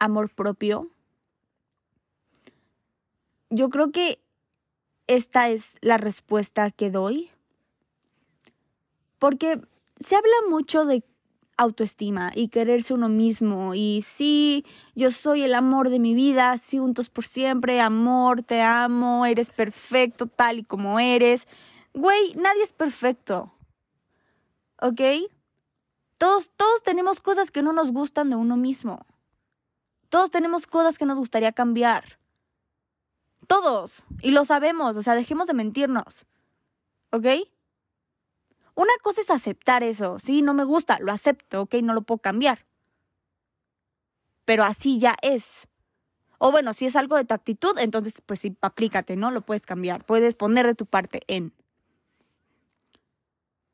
amor 0.00 0.34
propio. 0.34 0.90
Yo 3.50 3.70
creo 3.70 3.92
que 3.92 4.18
esta 5.06 5.48
es 5.48 5.74
la 5.80 5.96
respuesta 5.96 6.72
que 6.72 6.90
doy. 6.90 7.30
Porque 9.20 9.60
se 10.00 10.16
habla 10.16 10.34
mucho 10.50 10.84
de 10.86 11.04
autoestima 11.56 12.32
y 12.34 12.48
quererse 12.48 12.94
uno 12.94 13.08
mismo. 13.08 13.76
Y 13.76 14.04
sí, 14.04 14.64
yo 14.96 15.12
soy 15.12 15.42
el 15.42 15.54
amor 15.54 15.90
de 15.90 16.00
mi 16.00 16.14
vida, 16.14 16.58
sí, 16.58 16.78
juntos 16.78 17.10
por 17.10 17.24
siempre, 17.24 17.80
amor, 17.80 18.42
te 18.42 18.60
amo, 18.60 19.24
eres 19.24 19.50
perfecto 19.50 20.26
tal 20.26 20.58
y 20.58 20.64
como 20.64 20.98
eres. 20.98 21.46
Güey, 21.94 22.34
nadie 22.34 22.64
es 22.64 22.72
perfecto. 22.72 23.52
¿Ok? 24.82 25.00
Todos, 26.18 26.50
todos 26.56 26.82
tenemos 26.82 27.20
cosas 27.20 27.50
que 27.50 27.62
no 27.62 27.72
nos 27.72 27.92
gustan 27.92 28.28
de 28.28 28.36
uno 28.36 28.56
mismo. 28.56 29.06
Todos 30.08 30.30
tenemos 30.30 30.66
cosas 30.66 30.98
que 30.98 31.06
nos 31.06 31.18
gustaría 31.18 31.52
cambiar. 31.52 32.18
Todos. 33.46 34.04
Y 34.20 34.32
lo 34.32 34.44
sabemos, 34.44 34.96
o 34.96 35.02
sea, 35.02 35.14
dejemos 35.14 35.46
de 35.46 35.54
mentirnos. 35.54 36.26
¿Ok? 37.10 37.26
Una 38.74 38.92
cosa 39.02 39.20
es 39.20 39.30
aceptar 39.30 39.82
eso. 39.82 40.18
Sí, 40.18 40.42
no 40.42 40.54
me 40.54 40.64
gusta, 40.64 40.98
lo 41.00 41.12
acepto, 41.12 41.62
¿ok? 41.62 41.76
No 41.82 41.94
lo 41.94 42.02
puedo 42.02 42.18
cambiar. 42.18 42.66
Pero 44.44 44.64
así 44.64 44.98
ya 44.98 45.14
es. 45.22 45.68
O 46.38 46.52
bueno, 46.52 46.74
si 46.74 46.86
es 46.86 46.96
algo 46.96 47.16
de 47.16 47.24
tu 47.24 47.34
actitud, 47.34 47.76
entonces 47.78 48.22
pues 48.24 48.40
sí, 48.40 48.56
aplícate, 48.60 49.16
¿no? 49.16 49.30
Lo 49.30 49.40
puedes 49.40 49.66
cambiar. 49.66 50.04
Puedes 50.04 50.34
poner 50.34 50.66
de 50.66 50.74
tu 50.74 50.86
parte 50.86 51.20
en. 51.26 51.52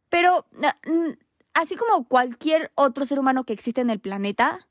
Pero 0.09 0.47
así 1.55 1.77
como 1.77 2.07
cualquier 2.07 2.73
otro 2.75 3.07
ser 3.07 3.19
humano 3.19 3.45
que 3.45 3.53
existe 3.53 3.81
en 3.81 3.91
el 3.91 4.01
planeta, 4.01 4.69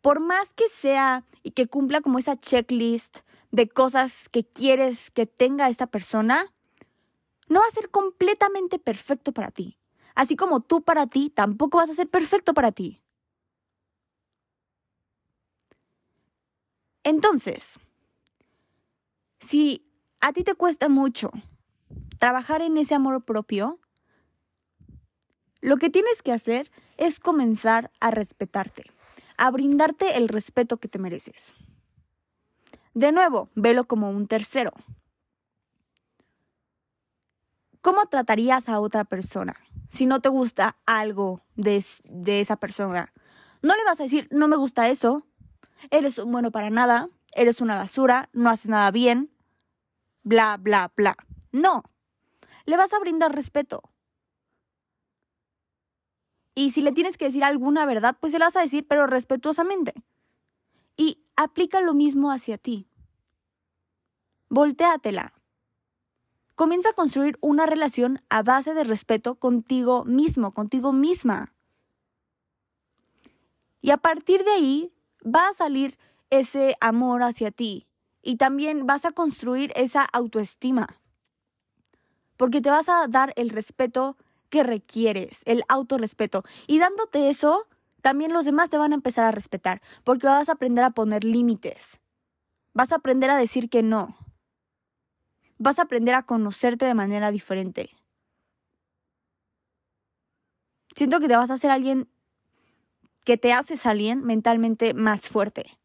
por 0.00 0.20
más 0.20 0.52
que 0.54 0.68
sea 0.68 1.24
y 1.42 1.52
que 1.52 1.66
cumpla 1.66 2.00
como 2.00 2.18
esa 2.18 2.36
checklist 2.36 3.18
de 3.50 3.68
cosas 3.68 4.28
que 4.28 4.44
quieres 4.44 5.10
que 5.10 5.26
tenga 5.26 5.68
esta 5.68 5.86
persona, 5.86 6.52
no 7.48 7.60
va 7.60 7.66
a 7.66 7.74
ser 7.74 7.90
completamente 7.90 8.78
perfecto 8.78 9.32
para 9.32 9.50
ti. 9.50 9.78
Así 10.14 10.36
como 10.36 10.60
tú 10.60 10.82
para 10.82 11.06
ti 11.06 11.30
tampoco 11.30 11.78
vas 11.78 11.90
a 11.90 11.94
ser 11.94 12.08
perfecto 12.08 12.54
para 12.54 12.72
ti. 12.72 13.02
Entonces, 17.04 17.78
si 19.40 19.86
a 20.20 20.32
ti 20.32 20.44
te 20.44 20.54
cuesta 20.54 20.88
mucho 20.88 21.30
trabajar 22.18 22.60
en 22.60 22.76
ese 22.76 22.94
amor 22.94 23.24
propio, 23.24 23.78
Lo 25.60 25.76
que 25.76 25.90
tienes 25.90 26.22
que 26.22 26.32
hacer 26.32 26.70
es 26.96 27.20
comenzar 27.20 27.90
a 28.00 28.10
respetarte, 28.10 28.84
a 29.36 29.50
brindarte 29.50 30.16
el 30.16 30.28
respeto 30.28 30.76
que 30.76 30.88
te 30.88 30.98
mereces. 30.98 31.54
De 32.94 33.12
nuevo, 33.12 33.48
velo 33.54 33.86
como 33.86 34.10
un 34.10 34.26
tercero. 34.26 34.72
¿Cómo 37.80 38.06
tratarías 38.06 38.68
a 38.68 38.80
otra 38.80 39.04
persona 39.04 39.56
si 39.88 40.06
no 40.06 40.20
te 40.20 40.28
gusta 40.28 40.76
algo 40.84 41.42
de, 41.54 41.84
esa 42.26 42.56
persona? 42.56 43.12
No 43.62 43.74
le 43.76 43.84
vas 43.84 44.00
a 44.00 44.02
decir, 44.02 44.28
no 44.30 44.48
me 44.48 44.56
gusta 44.56 44.88
eso, 44.88 45.24
eres 45.90 46.18
un 46.18 46.32
bueno 46.32 46.50
para 46.50 46.70
nada, 46.70 47.08
eres 47.34 47.60
una 47.60 47.76
basura, 47.76 48.28
no 48.32 48.50
haces 48.50 48.68
nada 48.68 48.90
bien, 48.90 49.30
bla, 50.22 50.56
bla, 50.56 50.92
bla. 50.96 51.16
No, 51.52 51.84
le 52.66 52.76
vas 52.76 52.92
a 52.92 52.98
brindar 52.98 53.34
respeto. 53.34 53.82
Y 56.58 56.72
si 56.72 56.82
le 56.82 56.90
tienes 56.90 57.16
que 57.16 57.26
decir 57.26 57.44
alguna 57.44 57.86
verdad, 57.86 58.16
pues 58.18 58.32
se 58.32 58.40
la 58.40 58.46
vas 58.46 58.56
a 58.56 58.62
decir, 58.62 58.84
pero 58.88 59.06
respetuosamente. 59.06 59.94
Y 60.96 61.22
aplica 61.36 61.80
lo 61.80 61.94
mismo 61.94 62.32
hacia 62.32 62.58
ti. 62.58 62.88
Voltéatela. 64.48 65.34
Comienza 66.56 66.88
a 66.88 66.94
construir 66.94 67.38
una 67.42 67.66
relación 67.66 68.20
a 68.28 68.42
base 68.42 68.74
de 68.74 68.82
respeto 68.82 69.36
contigo 69.36 70.04
mismo, 70.04 70.52
contigo 70.52 70.92
misma. 70.92 71.54
Y 73.80 73.92
a 73.92 73.98
partir 73.98 74.42
de 74.42 74.50
ahí 74.50 74.92
va 75.24 75.46
a 75.46 75.54
salir 75.54 75.96
ese 76.28 76.74
amor 76.80 77.22
hacia 77.22 77.52
ti 77.52 77.86
y 78.20 78.34
también 78.34 78.84
vas 78.84 79.04
a 79.04 79.12
construir 79.12 79.70
esa 79.76 80.02
autoestima. 80.02 80.88
Porque 82.36 82.60
te 82.60 82.70
vas 82.70 82.88
a 82.88 83.06
dar 83.06 83.32
el 83.36 83.50
respeto 83.50 84.16
que 84.50 84.62
requieres, 84.62 85.42
el 85.44 85.62
autorrespeto. 85.68 86.44
Y 86.66 86.78
dándote 86.78 87.30
eso, 87.30 87.66
también 88.00 88.32
los 88.32 88.44
demás 88.44 88.70
te 88.70 88.78
van 88.78 88.92
a 88.92 88.96
empezar 88.96 89.24
a 89.24 89.32
respetar, 89.32 89.82
porque 90.04 90.26
vas 90.26 90.48
a 90.48 90.52
aprender 90.52 90.84
a 90.84 90.90
poner 90.90 91.24
límites. 91.24 92.00
Vas 92.72 92.92
a 92.92 92.96
aprender 92.96 93.30
a 93.30 93.36
decir 93.36 93.68
que 93.68 93.82
no. 93.82 94.16
Vas 95.58 95.78
a 95.78 95.82
aprender 95.82 96.14
a 96.14 96.22
conocerte 96.22 96.84
de 96.84 96.94
manera 96.94 97.30
diferente. 97.30 97.90
Siento 100.94 101.20
que 101.20 101.28
te 101.28 101.36
vas 101.36 101.50
a 101.50 101.54
hacer 101.54 101.70
alguien 101.70 102.08
que 103.24 103.36
te 103.36 103.52
haces 103.52 103.84
alguien 103.84 104.24
mentalmente 104.24 104.94
más 104.94 105.28
fuerte. 105.28 105.78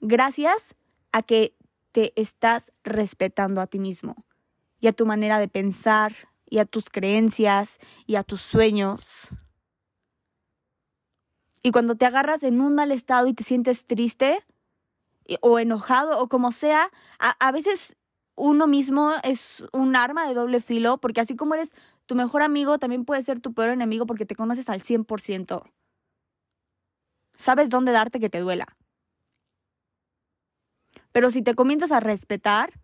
Gracias 0.00 0.76
a 1.10 1.22
que 1.22 1.56
te 1.90 2.12
estás 2.14 2.72
respetando 2.84 3.60
a 3.60 3.66
ti 3.66 3.80
mismo 3.80 4.14
y 4.78 4.86
a 4.86 4.92
tu 4.92 5.04
manera 5.04 5.40
de 5.40 5.48
pensar, 5.48 6.14
y 6.52 6.58
a 6.58 6.66
tus 6.66 6.90
creencias 6.90 7.78
y 8.06 8.16
a 8.16 8.22
tus 8.24 8.42
sueños. 8.42 9.28
Y 11.62 11.70
cuando 11.70 11.94
te 11.94 12.04
agarras 12.04 12.42
en 12.42 12.60
un 12.60 12.74
mal 12.74 12.92
estado 12.92 13.26
y 13.26 13.32
te 13.32 13.42
sientes 13.42 13.86
triste 13.86 14.44
o 15.40 15.58
enojado 15.58 16.18
o 16.18 16.28
como 16.28 16.52
sea, 16.52 16.90
a, 17.18 17.52
veces 17.52 17.96
uno 18.34 18.66
mismo 18.66 19.14
es 19.24 19.64
un 19.72 19.96
arma 19.96 20.28
de 20.28 20.34
doble 20.34 20.60
filo, 20.60 20.98
porque 20.98 21.22
así 21.22 21.36
como 21.36 21.54
eres 21.54 21.72
tu 22.04 22.14
mejor 22.16 22.42
amigo, 22.42 22.76
también 22.76 23.06
puede 23.06 23.22
ser 23.22 23.40
tu 23.40 23.54
peor 23.54 23.70
enemigo 23.70 24.04
porque 24.04 24.26
te 24.26 24.34
conoces 24.34 24.68
al 24.68 24.82
100%. 24.82 25.62
Sabes 27.34 27.70
dónde 27.70 27.92
darte 27.92 28.20
que 28.20 28.28
te 28.28 28.40
duela. 28.40 28.66
Pero 31.12 31.30
si 31.30 31.40
te 31.40 31.54
comienzas 31.54 31.92
a 31.92 32.00
respetar, 32.00 32.78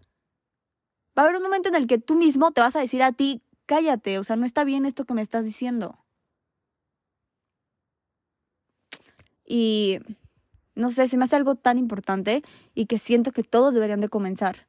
va 1.19 1.21
a 1.21 1.25
haber 1.25 1.37
un 1.37 1.43
momento 1.43 1.69
en 1.69 1.75
el 1.75 1.87
que 1.87 1.99
tú 1.99 2.15
mismo 2.15 2.51
te 2.53 2.63
vas 2.63 2.75
a 2.75 2.81
decir 2.81 3.03
a 3.03 3.13
ti 3.13 3.43
cállate, 3.69 4.19
o 4.19 4.25
sea, 4.25 4.37
no 4.37 4.47
está 4.47 4.65
bien 4.65 4.87
esto 4.87 5.05
que 5.05 5.15
me 5.15 5.23
estás 5.23 5.45
diciendo. 5.45 5.99
Y 9.45 10.01
no 10.75 10.91
sé, 10.91 11.07
se 11.07 11.19
me 11.19 11.25
hace 11.25 11.37
algo 11.37 11.55
tan 11.55 11.79
importante 11.79 12.43
y 12.75 12.87
que 12.87 12.99
siento 12.99 13.31
que 13.31 13.45
todos 13.45 13.75
deberían 13.75 14.01
de 14.01 14.09
comenzar 14.09 14.67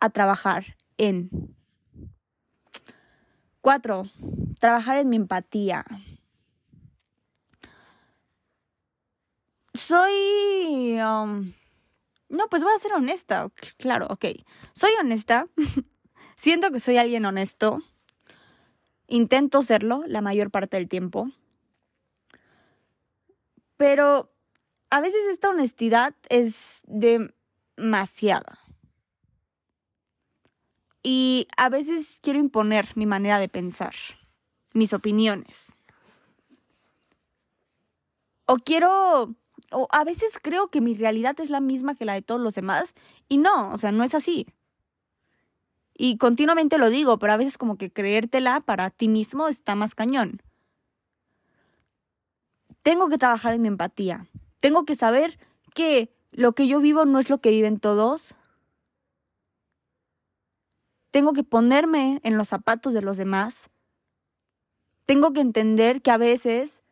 a 0.00 0.08
trabajar 0.08 0.76
en. 0.96 1.30
Cuatro, 3.60 4.04
trabajar 4.58 4.98
en 4.98 5.08
mi 5.08 5.16
empatía. 5.16 5.84
Soy... 9.74 11.00
Um, 11.00 11.52
no, 12.28 12.48
pues 12.48 12.62
voy 12.62 12.72
a 12.74 12.78
ser 12.78 12.92
honesta. 12.92 13.50
Claro, 13.78 14.06
ok. 14.10 14.26
Soy 14.74 14.90
honesta. 15.00 15.48
Siento 16.36 16.70
que 16.70 16.80
soy 16.80 16.98
alguien 16.98 17.24
honesto. 17.24 17.82
Intento 19.12 19.62
serlo 19.62 20.04
la 20.06 20.22
mayor 20.22 20.50
parte 20.50 20.78
del 20.78 20.88
tiempo. 20.88 21.30
Pero 23.76 24.32
a 24.88 25.02
veces 25.02 25.20
esta 25.30 25.50
honestidad 25.50 26.14
es 26.30 26.80
demasiada. 26.86 28.58
Y 31.02 31.46
a 31.58 31.68
veces 31.68 32.20
quiero 32.22 32.38
imponer 32.38 32.88
mi 32.94 33.04
manera 33.04 33.38
de 33.38 33.50
pensar, 33.50 33.92
mis 34.72 34.94
opiniones. 34.94 35.74
O 38.46 38.56
quiero, 38.56 39.36
o 39.72 39.88
a 39.90 40.04
veces 40.04 40.38
creo 40.40 40.70
que 40.70 40.80
mi 40.80 40.94
realidad 40.94 41.38
es 41.38 41.50
la 41.50 41.60
misma 41.60 41.96
que 41.96 42.06
la 42.06 42.14
de 42.14 42.22
todos 42.22 42.40
los 42.40 42.54
demás 42.54 42.94
y 43.28 43.36
no, 43.36 43.72
o 43.72 43.76
sea, 43.76 43.92
no 43.92 44.04
es 44.04 44.14
así. 44.14 44.46
Y 45.94 46.16
continuamente 46.16 46.78
lo 46.78 46.90
digo, 46.90 47.18
pero 47.18 47.32
a 47.32 47.36
veces 47.36 47.58
como 47.58 47.76
que 47.76 47.92
creértela 47.92 48.60
para 48.60 48.90
ti 48.90 49.08
mismo 49.08 49.48
está 49.48 49.74
más 49.74 49.94
cañón. 49.94 50.42
Tengo 52.82 53.08
que 53.08 53.18
trabajar 53.18 53.54
en 53.54 53.62
mi 53.62 53.68
empatía. 53.68 54.26
Tengo 54.60 54.84
que 54.84 54.96
saber 54.96 55.38
que 55.74 56.12
lo 56.32 56.52
que 56.52 56.66
yo 56.66 56.80
vivo 56.80 57.04
no 57.04 57.18
es 57.18 57.30
lo 57.30 57.40
que 57.40 57.50
viven 57.50 57.78
todos. 57.78 58.34
Tengo 61.10 61.32
que 61.32 61.44
ponerme 61.44 62.20
en 62.24 62.36
los 62.36 62.48
zapatos 62.48 62.94
de 62.94 63.02
los 63.02 63.16
demás. 63.16 63.70
Tengo 65.04 65.32
que 65.32 65.40
entender 65.40 66.00
que 66.00 66.10
a 66.10 66.16
veces 66.16 66.82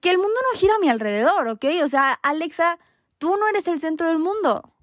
que, 0.00 0.10
el 0.10 0.18
mundo 0.18 0.34
no 0.34 0.58
gira 0.58 0.74
a 0.74 0.78
mi 0.78 0.88
alrededor, 0.88 1.48
¿ok? 1.48 1.64
O 1.82 1.88
sea, 1.88 2.12
Alexa, 2.22 2.78
tú 3.18 3.36
no 3.36 3.48
eres 3.48 3.66
el 3.68 3.80
centro 3.80 4.06
del 4.06 4.18
mundo. 4.18 4.74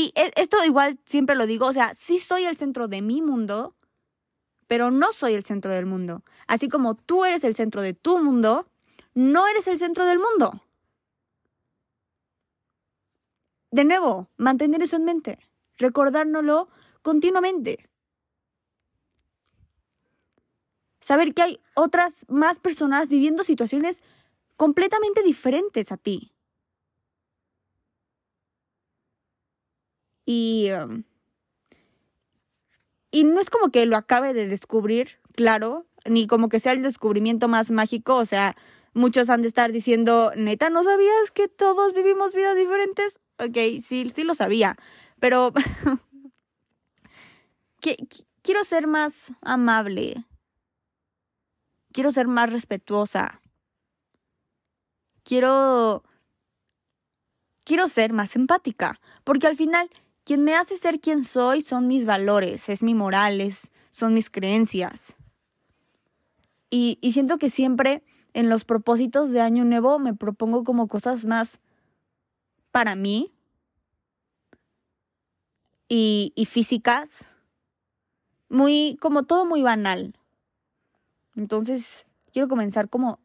Y 0.00 0.12
e, 0.14 0.30
esto 0.36 0.64
igual 0.64 0.98
siempre 1.04 1.36
lo 1.36 1.44
digo, 1.44 1.66
o 1.66 1.74
sea, 1.74 1.92
sí 1.94 2.18
soy 2.18 2.44
el 2.44 2.56
centro 2.56 2.88
de 2.88 3.02
mi 3.02 3.20
mundo, 3.20 3.76
pero 4.66 4.90
no 4.90 5.12
soy 5.12 5.34
el 5.34 5.44
centro 5.44 5.70
del 5.72 5.84
mundo. 5.84 6.24
Así 6.46 6.70
como 6.70 6.94
tú 6.94 7.26
eres 7.26 7.44
el 7.44 7.54
centro 7.54 7.82
de 7.82 7.92
tu 7.92 8.16
mundo, 8.18 8.66
no 9.12 9.46
eres 9.46 9.66
el 9.66 9.76
centro 9.76 10.06
del 10.06 10.18
mundo. 10.18 10.64
De 13.70 13.84
nuevo, 13.84 14.30
mantener 14.38 14.80
eso 14.82 14.96
en 14.96 15.04
mente, 15.04 15.38
recordárnoslo 15.76 16.70
continuamente. 17.02 17.90
Saber 21.02 21.34
que 21.34 21.42
hay 21.42 21.60
otras 21.74 22.24
más 22.26 22.58
personas 22.58 23.10
viviendo 23.10 23.44
situaciones 23.44 24.02
completamente 24.56 25.22
diferentes 25.22 25.92
a 25.92 25.98
ti. 25.98 26.32
Y, 30.32 30.68
y 33.10 33.24
no 33.24 33.40
es 33.40 33.50
como 33.50 33.72
que 33.72 33.84
lo 33.84 33.96
acabe 33.96 34.32
de 34.32 34.46
descubrir, 34.46 35.18
claro, 35.34 35.88
ni 36.04 36.28
como 36.28 36.48
que 36.48 36.60
sea 36.60 36.70
el 36.70 36.84
descubrimiento 36.84 37.48
más 37.48 37.72
mágico, 37.72 38.14
o 38.14 38.24
sea, 38.24 38.56
muchos 38.94 39.28
han 39.28 39.42
de 39.42 39.48
estar 39.48 39.72
diciendo, 39.72 40.30
neta, 40.36 40.70
¿no 40.70 40.84
sabías 40.84 41.32
que 41.34 41.48
todos 41.48 41.94
vivimos 41.94 42.32
vidas 42.32 42.54
diferentes? 42.54 43.18
Ok, 43.40 43.82
sí, 43.82 44.08
sí 44.14 44.22
lo 44.22 44.36
sabía, 44.36 44.76
pero 45.18 45.52
quiero 48.42 48.62
ser 48.62 48.86
más 48.86 49.32
amable, 49.42 50.26
quiero 51.92 52.12
ser 52.12 52.28
más 52.28 52.52
respetuosa, 52.52 53.42
quiero, 55.24 56.04
quiero 57.64 57.88
ser 57.88 58.12
más 58.12 58.36
empática, 58.36 59.00
porque 59.24 59.48
al 59.48 59.56
final 59.56 59.90
quien 60.24 60.44
me 60.44 60.54
hace 60.54 60.76
ser 60.76 61.00
quien 61.00 61.24
soy 61.24 61.62
son 61.62 61.86
mis 61.86 62.06
valores, 62.06 62.68
es 62.68 62.82
mi 62.82 62.94
moral, 62.94 63.42
son 63.90 64.14
mis 64.14 64.30
creencias. 64.30 65.16
Y, 66.70 66.98
y 67.00 67.12
siento 67.12 67.38
que 67.38 67.50
siempre 67.50 68.04
en 68.32 68.48
los 68.48 68.64
propósitos 68.64 69.30
de 69.30 69.40
Año 69.40 69.64
Nuevo 69.64 69.98
me 69.98 70.14
propongo 70.14 70.62
como 70.62 70.86
cosas 70.86 71.24
más 71.24 71.60
para 72.70 72.94
mí 72.94 73.32
y, 75.88 76.32
y 76.36 76.46
físicas, 76.46 77.26
muy, 78.48 78.96
como 79.00 79.24
todo 79.24 79.44
muy 79.44 79.62
banal. 79.62 80.14
Entonces, 81.34 82.06
quiero 82.32 82.48
comenzar 82.48 82.88
como 82.88 83.18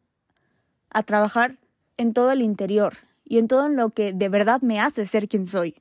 a 0.90 1.02
trabajar 1.02 1.58
en 1.96 2.12
todo 2.12 2.32
el 2.32 2.42
interior 2.42 2.96
y 3.24 3.38
en 3.38 3.46
todo 3.46 3.68
lo 3.68 3.90
que 3.90 4.12
de 4.12 4.28
verdad 4.28 4.60
me 4.62 4.80
hace 4.80 5.06
ser 5.06 5.28
quien 5.28 5.46
soy 5.46 5.76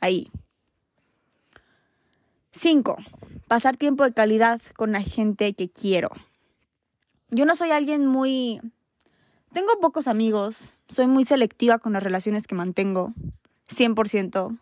ahí. 0.00 0.30
Cinco, 2.52 2.96
pasar 3.48 3.76
tiempo 3.76 4.04
de 4.04 4.12
calidad 4.12 4.60
con 4.76 4.92
la 4.92 5.02
gente 5.02 5.54
que 5.54 5.68
quiero. 5.68 6.10
Yo 7.30 7.46
no 7.46 7.56
soy 7.56 7.70
alguien 7.70 8.06
muy... 8.06 8.60
Tengo 9.52 9.78
pocos 9.80 10.08
amigos, 10.08 10.72
soy 10.88 11.06
muy 11.06 11.24
selectiva 11.24 11.78
con 11.78 11.92
las 11.92 12.02
relaciones 12.02 12.46
que 12.46 12.54
mantengo, 12.54 13.12
100%. 13.68 14.58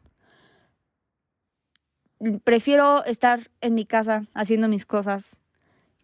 Prefiero 2.45 3.05
estar 3.05 3.51
en 3.61 3.75
mi 3.75 3.85
casa 3.85 4.27
haciendo 4.33 4.69
mis 4.69 4.87
cosas 4.87 5.39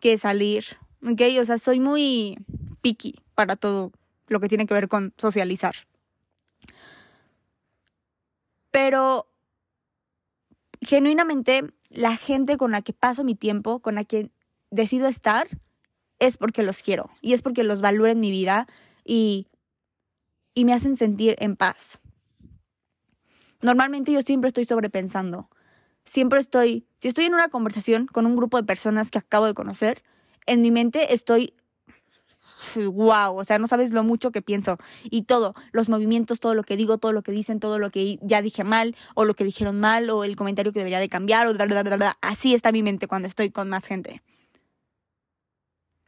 que 0.01 0.19
salir, 0.19 0.65
¿ok? 1.03 1.23
O 1.41 1.45
sea, 1.45 1.59
soy 1.59 1.81
muy 1.81 2.39
picky 2.81 3.21
para 3.35 3.57
todo 3.57 3.93
lo 4.27 4.41
que 4.41 4.49
tiene 4.49 4.67
que 4.67 4.75
ver 4.75 4.89
con 4.89 5.15
socializar. 5.17 5.75
Pero 8.79 9.27
genuinamente 10.81 11.65
la 11.89 12.17
gente 12.17 12.57
con 12.57 12.71
la 12.71 12.81
que 12.81 12.93
paso 12.93 13.25
mi 13.25 13.35
tiempo, 13.35 13.81
con 13.81 13.97
la 13.97 14.05
que 14.05 14.31
decido 14.71 15.09
estar, 15.09 15.49
es 16.21 16.37
porque 16.37 16.63
los 16.63 16.81
quiero 16.81 17.11
y 17.21 17.33
es 17.33 17.43
porque 17.43 17.65
los 17.65 17.81
valoro 17.81 18.09
en 18.09 18.21
mi 18.21 18.31
vida 18.31 18.69
y, 19.05 19.49
y 20.55 20.65
me 20.65 20.75
hacen 20.75 20.97
sentir 20.97 21.35
en 21.41 21.57
paz. 21.57 21.99
Normalmente 23.63 24.13
yo 24.13 24.23
siempre 24.23 24.47
estoy 24.47 24.65
sobrepensando. 24.65 25.51
Siempre 26.05 26.39
estoy, 26.39 26.87
si 26.99 27.09
estoy 27.09 27.25
en 27.25 27.35
una 27.35 27.49
conversación 27.49 28.07
con 28.07 28.27
un 28.27 28.37
grupo 28.37 28.59
de 28.59 28.63
personas 28.63 29.11
que 29.11 29.19
acabo 29.19 29.47
de 29.47 29.55
conocer, 29.55 30.05
en 30.47 30.63
mi 30.63 30.71
mente 30.71 31.13
estoy 31.15 31.53
wow, 32.77 33.37
o 33.37 33.45
sea, 33.45 33.59
no 33.59 33.67
sabes 33.67 33.93
lo 33.93 34.05
mucho 34.05 34.31
que 34.31 34.43
pienso. 34.43 34.79
Y 35.05 35.23
todo, 35.23 35.55
los 35.73 35.89
movimientos, 35.89 36.41
todo 36.41 36.55
lo 36.55 36.63
que 36.63 36.77
digo, 36.77 36.99
todo 36.99 37.13
lo 37.13 37.23
que 37.23 37.33
dicen, 37.33 37.61
todo 37.61 37.79
lo 37.79 37.91
que 37.91 38.19
ya 38.23 38.43
dije 38.43 38.65
mal, 38.65 38.97
o 39.15 39.25
lo 39.25 39.35
que 39.35 39.45
dijeron 39.45 39.79
mal, 39.79 40.11
o 40.11 40.25
el 40.25 40.37
comentario 40.37 40.73
que 40.73 40.81
debería 40.81 41.01
de 41.01 41.09
cambiar, 41.09 41.47
o 41.47 41.55
bla, 41.55 41.67
bla, 41.67 41.83
bla, 41.83 41.97
bla. 41.97 42.19
Así 42.21 42.55
está 42.55 42.73
mi 42.73 42.83
mente 42.83 43.09
cuando 43.09 43.29
estoy 43.29 43.51
con 43.51 43.69
más 43.69 43.85
gente. 43.85 44.23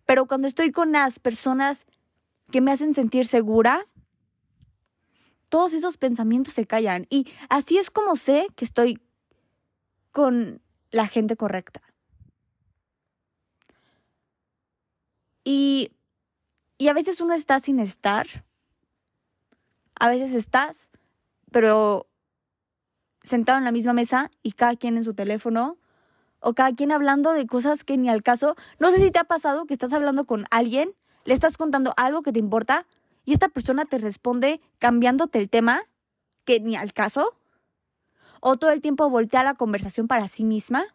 Pero 0.07 0.27
cuando 0.27 0.49
estoy 0.49 0.73
con 0.73 0.93
las 0.93 1.19
personas 1.19 1.87
que 2.51 2.61
me 2.61 2.73
hacen 2.73 2.95
sentir 2.95 3.27
segura, 3.27 3.87
todos 5.49 5.73
esos 5.73 5.97
pensamientos 5.97 6.55
se 6.55 6.67
callan. 6.67 7.07
Y 7.11 7.27
así 7.49 7.79
es 7.79 7.91
como 7.91 8.17
sé 8.17 8.47
que 8.57 8.65
estoy 8.65 9.01
con 10.11 10.61
la 10.91 11.07
gente 11.07 11.37
correcta. 11.37 11.81
Y 15.45 15.93
y 16.81 16.89
a 16.89 16.95
veces 16.95 17.21
uno 17.21 17.35
está 17.35 17.61
sin 17.61 17.79
estar. 17.79 18.27
A 19.97 20.09
veces 20.09 20.33
estás, 20.33 20.89
pero 21.53 22.07
sentado 23.23 23.59
en 23.59 23.67
la 23.67 23.71
misma 23.71 23.93
mesa 23.93 24.31
y 24.43 24.53
cada 24.53 24.75
quien 24.77 24.97
en 24.97 25.05
su 25.05 25.13
teléfono 25.13 25.77
o 26.41 26.55
cada 26.55 26.73
quien 26.75 26.91
hablando 26.91 27.35
de 27.35 27.47
cosas 27.47 27.85
que 27.85 27.99
ni 27.99 28.09
al 28.09 28.23
caso. 28.23 28.57
No 28.79 28.91
sé 28.91 28.97
si 28.97 29.11
te 29.11 29.19
ha 29.19 29.25
pasado 29.25 29.67
que 29.67 29.75
estás 29.75 29.93
hablando 29.93 30.25
con 30.25 30.47
alguien, 30.51 30.95
le 31.27 31.35
estás 31.35 31.59
contando 31.59 31.93
algo 31.99 32.23
que 32.23 32.33
te 32.33 32.39
importa 32.39 32.87
y 33.27 33.35
esta 33.35 33.51
persona 33.51 33.85
te 33.85 33.99
responde 33.99 34.63
cambiándote 34.79 35.39
el 35.39 35.51
tema 35.51 35.83
que 36.47 36.61
ni 36.61 36.77
al 36.77 36.95
caso. 36.95 37.37
O 38.41 38.57
todo 38.57 38.71
el 38.71 38.81
tiempo 38.81 39.11
voltea 39.11 39.45
la 39.45 39.53
conversación 39.53 40.09
para 40.09 40.29
sí 40.29 40.45
misma. 40.45 40.87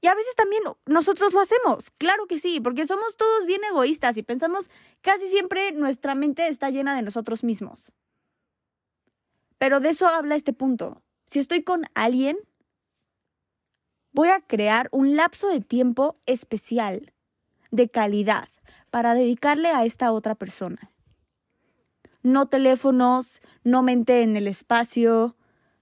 Y 0.00 0.06
a 0.06 0.14
veces 0.14 0.34
también 0.34 0.62
nosotros 0.86 1.34
lo 1.34 1.40
hacemos, 1.40 1.90
claro 1.98 2.26
que 2.26 2.38
sí, 2.38 2.60
porque 2.60 2.86
somos 2.86 3.16
todos 3.16 3.44
bien 3.44 3.60
egoístas 3.64 4.16
y 4.16 4.22
pensamos 4.22 4.70
casi 5.02 5.28
siempre 5.28 5.72
nuestra 5.72 6.14
mente 6.14 6.48
está 6.48 6.70
llena 6.70 6.96
de 6.96 7.02
nosotros 7.02 7.44
mismos. 7.44 7.92
Pero 9.58 9.80
de 9.80 9.90
eso 9.90 10.08
habla 10.08 10.36
este 10.36 10.54
punto. 10.54 11.02
Si 11.26 11.38
estoy 11.38 11.62
con 11.62 11.84
alguien, 11.94 12.38
voy 14.12 14.28
a 14.28 14.40
crear 14.40 14.88
un 14.90 15.16
lapso 15.16 15.48
de 15.48 15.60
tiempo 15.60 16.18
especial, 16.24 17.12
de 17.70 17.90
calidad, 17.90 18.48
para 18.90 19.12
dedicarle 19.12 19.68
a 19.68 19.84
esta 19.84 20.12
otra 20.12 20.34
persona. 20.34 20.90
No 22.22 22.48
teléfonos, 22.48 23.42
no 23.62 23.82
mente 23.82 24.22
en 24.22 24.34
el 24.36 24.48
espacio, 24.48 25.36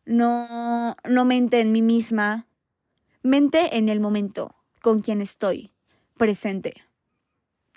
no, 0.04 0.96
no 1.08 1.24
mente 1.24 1.60
en 1.60 1.70
mí 1.70 1.82
misma, 1.82 2.47
mente 3.28 3.76
en 3.76 3.88
el 3.88 4.00
momento, 4.00 4.54
con 4.82 5.00
quien 5.00 5.20
estoy, 5.20 5.72
presente. 6.16 6.74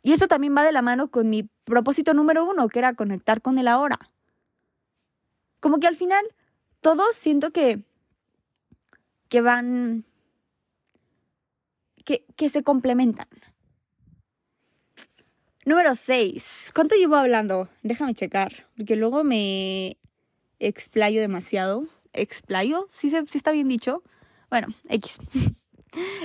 Y 0.03 0.13
eso 0.13 0.27
también 0.27 0.55
va 0.55 0.63
de 0.63 0.71
la 0.71 0.81
mano 0.81 1.09
con 1.09 1.29
mi 1.29 1.49
propósito 1.63 2.13
número 2.13 2.43
uno, 2.43 2.67
que 2.69 2.79
era 2.79 2.93
conectar 2.93 3.41
con 3.41 3.59
el 3.59 3.67
ahora. 3.67 3.99
Como 5.59 5.79
que 5.79 5.87
al 5.87 5.95
final, 5.95 6.25
todos 6.79 7.15
siento 7.15 7.51
que, 7.51 7.83
que 9.29 9.41
van, 9.41 10.05
que, 12.03 12.25
que 12.35 12.49
se 12.49 12.63
complementan. 12.63 13.27
Número 15.63 15.93
6. 15.93 16.71
¿Cuánto 16.73 16.95
llevo 16.95 17.15
hablando? 17.15 17.69
Déjame 17.83 18.15
checar, 18.15 18.67
porque 18.75 18.95
luego 18.95 19.23
me 19.23 19.97
explayo 20.57 21.21
demasiado. 21.21 21.85
¿Explayo? 22.13 22.89
¿Sí, 22.91 23.11
¿Sí 23.11 23.37
está 23.37 23.51
bien 23.51 23.67
dicho? 23.67 24.01
Bueno, 24.51 24.67
X. 24.89 25.17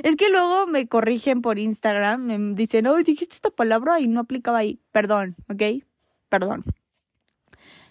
Es 0.05 0.15
que 0.15 0.31
luego 0.31 0.69
me 0.69 0.87
corrigen 0.87 1.43
por 1.43 1.59
Instagram, 1.59 2.21
me 2.21 2.39
dicen, 2.55 2.87
oh, 2.87 2.97
dijiste 2.99 3.35
esta 3.35 3.51
palabra 3.51 3.99
y 3.99 4.07
no 4.07 4.21
aplicaba 4.21 4.59
ahí. 4.59 4.81
Perdón, 4.93 5.35
¿ok? 5.49 5.83
Perdón. 6.29 6.65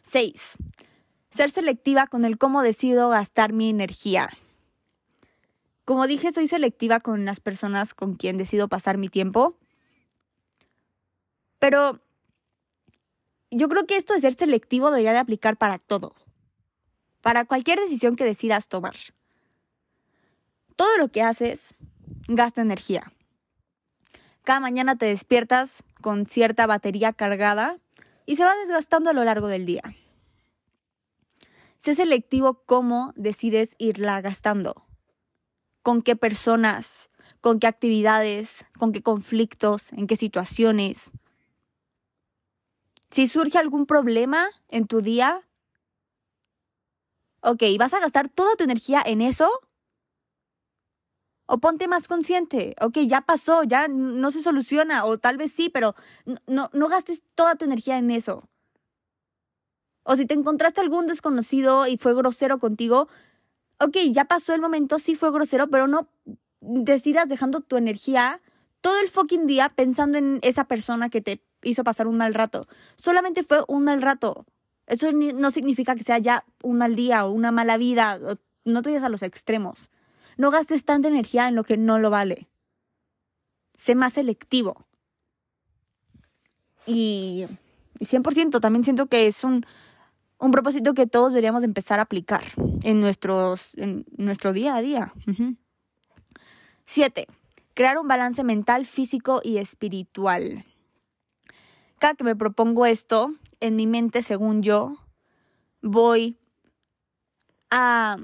6. 0.03 0.55
Ser 1.29 1.51
selectiva 1.51 2.07
con 2.07 2.23
el 2.23 2.37
cómo 2.37 2.61
decido 2.61 3.09
gastar 3.09 3.51
mi 3.51 3.69
energía. 3.69 4.29
Como 5.83 6.07
dije, 6.07 6.31
soy 6.31 6.47
selectiva 6.47 7.01
con 7.01 7.25
las 7.25 7.41
personas 7.41 7.93
con 7.93 8.15
quien 8.15 8.37
decido 8.37 8.69
pasar 8.69 8.97
mi 8.97 9.09
tiempo. 9.09 9.57
Pero 11.59 11.99
yo 13.51 13.67
creo 13.67 13.85
que 13.85 13.97
esto 13.97 14.13
de 14.13 14.21
ser 14.21 14.35
selectivo 14.35 14.91
debería 14.91 15.11
de 15.11 15.19
aplicar 15.19 15.57
para 15.57 15.77
todo. 15.77 16.15
Para 17.19 17.43
cualquier 17.43 17.81
decisión 17.81 18.15
que 18.15 18.23
decidas 18.23 18.69
tomar. 18.69 18.95
Todo 20.75 20.97
lo 20.97 21.09
que 21.09 21.21
haces 21.21 21.75
gasta 22.27 22.61
energía. 22.61 23.11
Cada 24.43 24.59
mañana 24.59 24.97
te 24.97 25.05
despiertas 25.05 25.83
con 26.01 26.25
cierta 26.25 26.67
batería 26.67 27.13
cargada 27.13 27.79
y 28.25 28.35
se 28.35 28.43
va 28.43 28.55
desgastando 28.55 29.09
a 29.09 29.13
lo 29.13 29.23
largo 29.23 29.47
del 29.47 29.65
día. 29.65 29.95
Sé 31.77 31.95
selectivo 31.95 32.63
cómo 32.65 33.13
decides 33.15 33.75
irla 33.77 34.21
gastando. 34.21 34.85
Con 35.81 36.01
qué 36.01 36.15
personas, 36.15 37.09
con 37.41 37.59
qué 37.59 37.67
actividades, 37.67 38.65
con 38.77 38.91
qué 38.91 39.01
conflictos, 39.01 39.93
en 39.93 40.07
qué 40.07 40.17
situaciones. 40.17 41.11
Si 43.11 43.27
surge 43.27 43.57
algún 43.57 43.85
problema 43.85 44.47
en 44.69 44.87
tu 44.87 45.01
día, 45.01 45.47
ok, 47.41 47.63
¿vas 47.77 47.93
a 47.93 47.99
gastar 47.99 48.29
toda 48.29 48.55
tu 48.55 48.63
energía 48.63 49.01
en 49.05 49.21
eso? 49.21 49.49
O 51.47 51.59
ponte 51.59 51.87
más 51.87 52.07
consciente, 52.07 52.75
ok, 52.81 52.99
ya 53.07 53.21
pasó, 53.21 53.63
ya 53.63 53.87
no 53.87 54.31
se 54.31 54.41
soluciona, 54.41 55.05
o 55.05 55.19
tal 55.19 55.37
vez 55.37 55.51
sí, 55.51 55.69
pero 55.69 55.95
no, 56.47 56.69
no 56.73 56.87
gastes 56.87 57.21
toda 57.35 57.55
tu 57.55 57.65
energía 57.65 57.97
en 57.97 58.09
eso. 58.09 58.49
O 60.03 60.15
si 60.15 60.25
te 60.25 60.33
encontraste 60.33 60.81
algún 60.81 61.07
desconocido 61.07 61.87
y 61.87 61.97
fue 61.97 62.15
grosero 62.15 62.57
contigo, 62.57 63.07
ok, 63.79 63.97
ya 64.11 64.25
pasó 64.25 64.53
el 64.53 64.61
momento, 64.61 64.99
sí 64.99 65.15
fue 65.15 65.31
grosero, 65.31 65.67
pero 65.69 65.87
no 65.87 66.07
decidas 66.61 67.27
dejando 67.27 67.61
tu 67.61 67.77
energía 67.77 68.41
todo 68.81 68.99
el 68.99 69.07
fucking 69.07 69.47
día 69.47 69.69
pensando 69.69 70.17
en 70.17 70.39
esa 70.43 70.65
persona 70.65 71.09
que 71.09 71.21
te 71.21 71.43
hizo 71.63 71.83
pasar 71.83 72.07
un 72.07 72.17
mal 72.17 72.33
rato. 72.33 72.67
Solamente 72.95 73.43
fue 73.43 73.63
un 73.67 73.83
mal 73.83 74.01
rato. 74.01 74.45
Eso 74.87 75.11
no 75.11 75.49
significa 75.49 75.95
que 75.95 76.03
sea 76.03 76.19
ya 76.19 76.45
un 76.61 76.77
mal 76.77 76.95
día 76.95 77.25
o 77.25 77.31
una 77.31 77.51
mala 77.51 77.77
vida. 77.77 78.19
No 78.63 78.81
te 78.83 78.89
vayas 78.89 79.03
a 79.03 79.09
los 79.09 79.23
extremos. 79.23 79.89
No 80.37 80.51
gastes 80.51 80.85
tanta 80.85 81.07
energía 81.07 81.47
en 81.47 81.55
lo 81.55 81.63
que 81.63 81.77
no 81.77 81.99
lo 81.99 82.09
vale. 82.09 82.47
Sé 83.75 83.95
más 83.95 84.13
selectivo. 84.13 84.85
Y, 86.85 87.47
100% 87.99 88.59
también 88.59 88.83
siento 88.83 89.07
que 89.07 89.27
es 89.27 89.43
un, 89.43 89.65
un 90.39 90.51
propósito 90.51 90.93
que 90.93 91.07
todos 91.07 91.33
deberíamos 91.33 91.63
empezar 91.63 91.99
a 91.99 92.03
aplicar 92.03 92.43
en, 92.83 92.99
nuestros, 92.99 93.73
en 93.75 94.05
nuestro 94.17 94.53
día 94.53 94.75
a 94.75 94.81
día. 94.81 95.13
Siete, 96.85 97.27
crear 97.73 97.97
un 97.97 98.07
balance 98.07 98.43
mental, 98.43 98.85
físico 98.85 99.41
y 99.43 99.57
espiritual. 99.57 100.65
Cada 101.99 102.15
que 102.15 102.23
me 102.23 102.35
propongo 102.35 102.85
esto, 102.85 103.33
en 103.61 103.75
mi 103.75 103.87
mente, 103.87 104.21
según 104.21 104.61
yo, 104.61 104.97
voy 105.81 106.37
a 107.71 108.17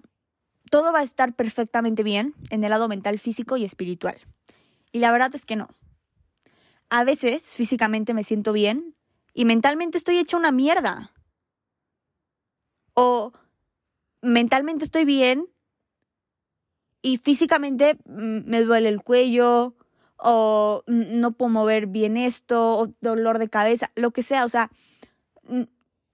todo 0.71 0.93
va 0.93 0.99
a 0.99 1.03
estar 1.03 1.35
perfectamente 1.35 2.01
bien 2.01 2.33
en 2.49 2.63
el 2.63 2.69
lado 2.69 2.87
mental, 2.87 3.19
físico 3.19 3.57
y 3.57 3.65
espiritual. 3.65 4.15
Y 4.93 4.99
la 4.99 5.11
verdad 5.11 5.35
es 5.35 5.45
que 5.45 5.57
no. 5.57 5.67
A 6.89 7.03
veces 7.03 7.43
físicamente 7.55 8.13
me 8.13 8.23
siento 8.23 8.53
bien 8.53 8.95
y 9.33 9.43
mentalmente 9.43 9.97
estoy 9.97 10.17
hecha 10.17 10.37
una 10.37 10.53
mierda. 10.53 11.11
O 12.93 13.33
mentalmente 14.21 14.85
estoy 14.85 15.03
bien 15.03 15.45
y 17.01 17.17
físicamente 17.17 17.95
mm, 18.05 18.49
me 18.49 18.63
duele 18.63 18.87
el 18.87 19.03
cuello 19.03 19.75
o 20.15 20.83
no 20.87 21.31
puedo 21.33 21.49
mover 21.49 21.87
bien 21.87 22.15
esto 22.15 22.79
o 22.79 22.93
dolor 23.01 23.39
de 23.39 23.49
cabeza, 23.49 23.91
lo 23.95 24.11
que 24.11 24.23
sea, 24.23 24.45
o 24.45 24.49
sea, 24.49 24.71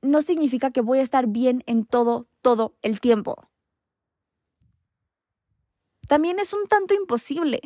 no 0.02 0.22
significa 0.22 0.72
que 0.72 0.82
voy 0.82 1.00
a 1.00 1.04
estar 1.04 1.28
bien 1.28 1.64
en 1.68 1.86
todo, 1.86 2.28
todo 2.42 2.74
el 2.82 3.02
tiempo. 3.02 3.50
También 6.08 6.40
es 6.40 6.54
un 6.54 6.68
tanto 6.68 6.94
imposible 6.94 7.60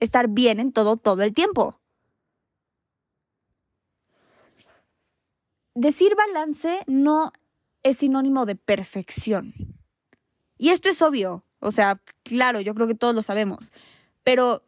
estar 0.00 0.28
bien 0.28 0.60
en 0.60 0.72
todo, 0.72 0.96
todo 0.96 1.22
el 1.22 1.32
tiempo. 1.34 1.78
Decir 5.74 6.14
balance 6.14 6.82
no 6.86 7.32
es 7.82 7.98
sinónimo 7.98 8.46
de 8.46 8.56
perfección. 8.56 9.54
Y 10.58 10.70
esto 10.70 10.88
es 10.88 11.02
obvio, 11.02 11.44
o 11.58 11.70
sea, 11.70 12.00
claro, 12.22 12.60
yo 12.60 12.74
creo 12.74 12.86
que 12.86 12.94
todos 12.94 13.14
lo 13.14 13.22
sabemos, 13.22 13.72
pero 14.22 14.62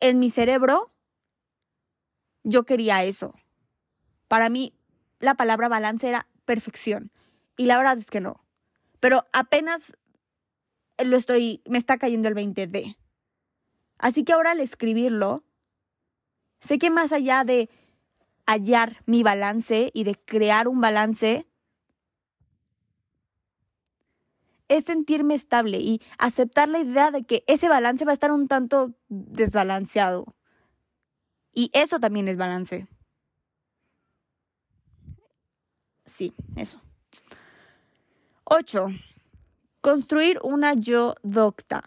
en 0.00 0.18
mi 0.18 0.30
cerebro 0.30 0.90
yo 2.44 2.64
quería 2.64 3.04
eso. 3.04 3.34
Para 4.28 4.48
mí 4.48 4.72
la 5.20 5.34
palabra 5.34 5.68
balance 5.68 6.08
era 6.08 6.28
perfección 6.44 7.10
y 7.56 7.66
la 7.66 7.76
verdad 7.76 7.98
es 7.98 8.10
que 8.10 8.20
no. 8.20 8.42
Pero 9.00 9.26
apenas 9.32 9.92
lo 11.04 11.16
estoy, 11.16 11.62
me 11.66 11.78
está 11.78 11.96
cayendo 11.98 12.28
el 12.28 12.34
20D. 12.34 12.96
Así 13.98 14.24
que 14.24 14.32
ahora 14.32 14.52
al 14.52 14.60
escribirlo, 14.60 15.44
sé 16.60 16.78
que 16.78 16.90
más 16.90 17.12
allá 17.12 17.44
de 17.44 17.68
hallar 18.46 19.02
mi 19.06 19.22
balance 19.22 19.90
y 19.92 20.04
de 20.04 20.14
crear 20.14 20.68
un 20.68 20.80
balance, 20.80 21.46
es 24.68 24.84
sentirme 24.84 25.34
estable 25.34 25.78
y 25.78 26.00
aceptar 26.18 26.68
la 26.68 26.80
idea 26.80 27.10
de 27.10 27.24
que 27.24 27.42
ese 27.46 27.68
balance 27.68 28.04
va 28.04 28.12
a 28.12 28.14
estar 28.14 28.32
un 28.32 28.48
tanto 28.48 28.94
desbalanceado. 29.08 30.36
Y 31.52 31.70
eso 31.72 31.98
también 31.98 32.28
es 32.28 32.36
balance. 32.36 32.86
Sí, 36.04 36.34
eso. 36.56 36.80
8. 38.44 38.88
Construir 39.80 40.38
una 40.42 40.74
yo 40.74 41.14
docta. 41.22 41.82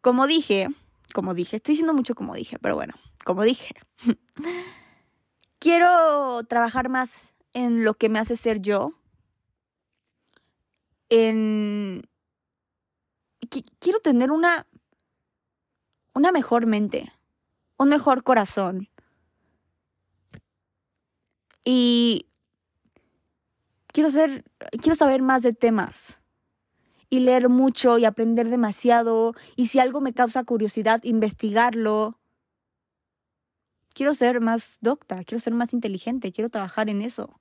Como 0.00 0.26
dije, 0.26 0.68
como 1.12 1.34
dije, 1.34 1.56
estoy 1.56 1.72
diciendo 1.72 1.94
mucho 1.94 2.14
como 2.14 2.34
dije, 2.34 2.58
pero 2.58 2.74
bueno, 2.74 2.94
como 3.24 3.42
dije. 3.42 3.74
Quiero 5.58 6.44
trabajar 6.44 6.88
más 6.88 7.34
en 7.52 7.84
lo 7.84 7.94
que 7.94 8.08
me 8.08 8.18
hace 8.18 8.36
ser 8.36 8.60
yo, 8.60 8.92
en... 11.08 12.02
Quiero 13.78 14.00
tener 14.00 14.30
una... 14.30 14.66
una 16.14 16.32
mejor 16.32 16.66
mente, 16.66 17.12
un 17.78 17.88
mejor 17.88 18.22
corazón. 18.24 18.88
Y 21.64 22.26
quiero 23.96 24.10
ser, 24.10 24.44
quiero 24.82 24.94
saber 24.94 25.22
más 25.22 25.40
de 25.40 25.54
temas 25.54 26.20
y 27.08 27.20
leer 27.20 27.48
mucho 27.48 27.96
y 27.96 28.04
aprender 28.04 28.50
demasiado 28.50 29.32
y 29.56 29.68
si 29.68 29.78
algo 29.78 30.02
me 30.02 30.12
causa 30.12 30.44
curiosidad, 30.44 31.02
investigarlo. 31.02 32.18
Quiero 33.94 34.12
ser 34.12 34.42
más 34.42 34.76
docta, 34.82 35.24
quiero 35.24 35.40
ser 35.40 35.54
más 35.54 35.72
inteligente, 35.72 36.30
quiero 36.30 36.50
trabajar 36.50 36.90
en 36.90 37.00
eso. 37.00 37.40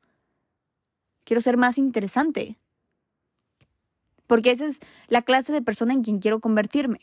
Quiero 1.26 1.42
ser 1.42 1.58
más 1.58 1.78
interesante 1.78 2.58
porque 4.26 4.52
esa 4.52 4.66
es 4.66 4.80
la 5.10 5.24
clase 5.24 5.52
de 5.52 5.62
persona 5.62 5.92
en 5.92 6.04
quien 6.04 6.20
quiero 6.20 6.40
convertirme. 6.40 7.00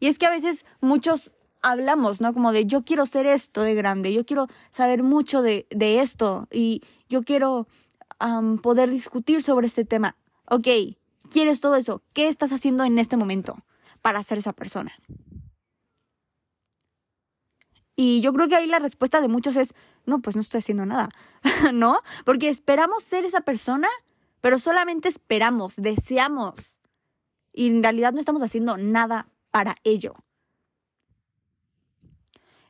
Y 0.00 0.06
es 0.06 0.16
que 0.16 0.24
a 0.24 0.30
veces 0.30 0.64
muchos 0.80 1.36
hablamos, 1.60 2.22
¿no? 2.22 2.32
Como 2.32 2.52
de 2.52 2.64
yo 2.64 2.84
quiero 2.84 3.04
ser 3.04 3.26
esto 3.26 3.60
de 3.60 3.74
grande, 3.74 4.14
yo 4.14 4.24
quiero 4.24 4.46
saber 4.70 5.02
mucho 5.02 5.42
de, 5.42 5.66
esto 5.70 6.48
y 6.50 6.82
yo 7.10 7.22
quiero 7.22 7.66
poder 8.62 8.90
discutir 8.90 9.42
sobre 9.42 9.66
este 9.66 9.84
tema. 9.84 10.16
Ok, 10.48 10.68
quieres 11.30 11.60
todo 11.60 11.76
eso, 11.76 12.02
¿qué 12.12 12.28
estás 12.28 12.52
haciendo 12.52 12.84
en 12.84 12.98
este 12.98 13.16
momento 13.16 13.64
para 14.02 14.22
ser 14.22 14.38
esa 14.38 14.52
persona? 14.52 14.92
Y 17.96 18.20
yo 18.20 18.32
creo 18.32 18.48
que 18.48 18.56
ahí 18.56 18.66
la 18.66 18.80
respuesta 18.80 19.20
de 19.20 19.28
muchos 19.28 19.56
es, 19.56 19.72
no, 20.04 20.20
pues 20.20 20.36
no 20.36 20.42
estoy 20.42 20.58
haciendo 20.58 20.84
nada, 20.84 21.08
¿no? 21.72 22.00
Porque 22.24 22.48
esperamos 22.48 23.04
ser 23.04 23.24
esa 23.24 23.42
persona 23.42 23.88
pero 24.44 24.58
solamente 24.58 25.08
esperamos, 25.08 25.76
deseamos 25.76 26.78
y 27.54 27.68
en 27.68 27.82
realidad 27.82 28.12
no 28.12 28.20
estamos 28.20 28.42
haciendo 28.42 28.76
nada 28.76 29.26
para 29.50 29.74
ello. 29.84 30.16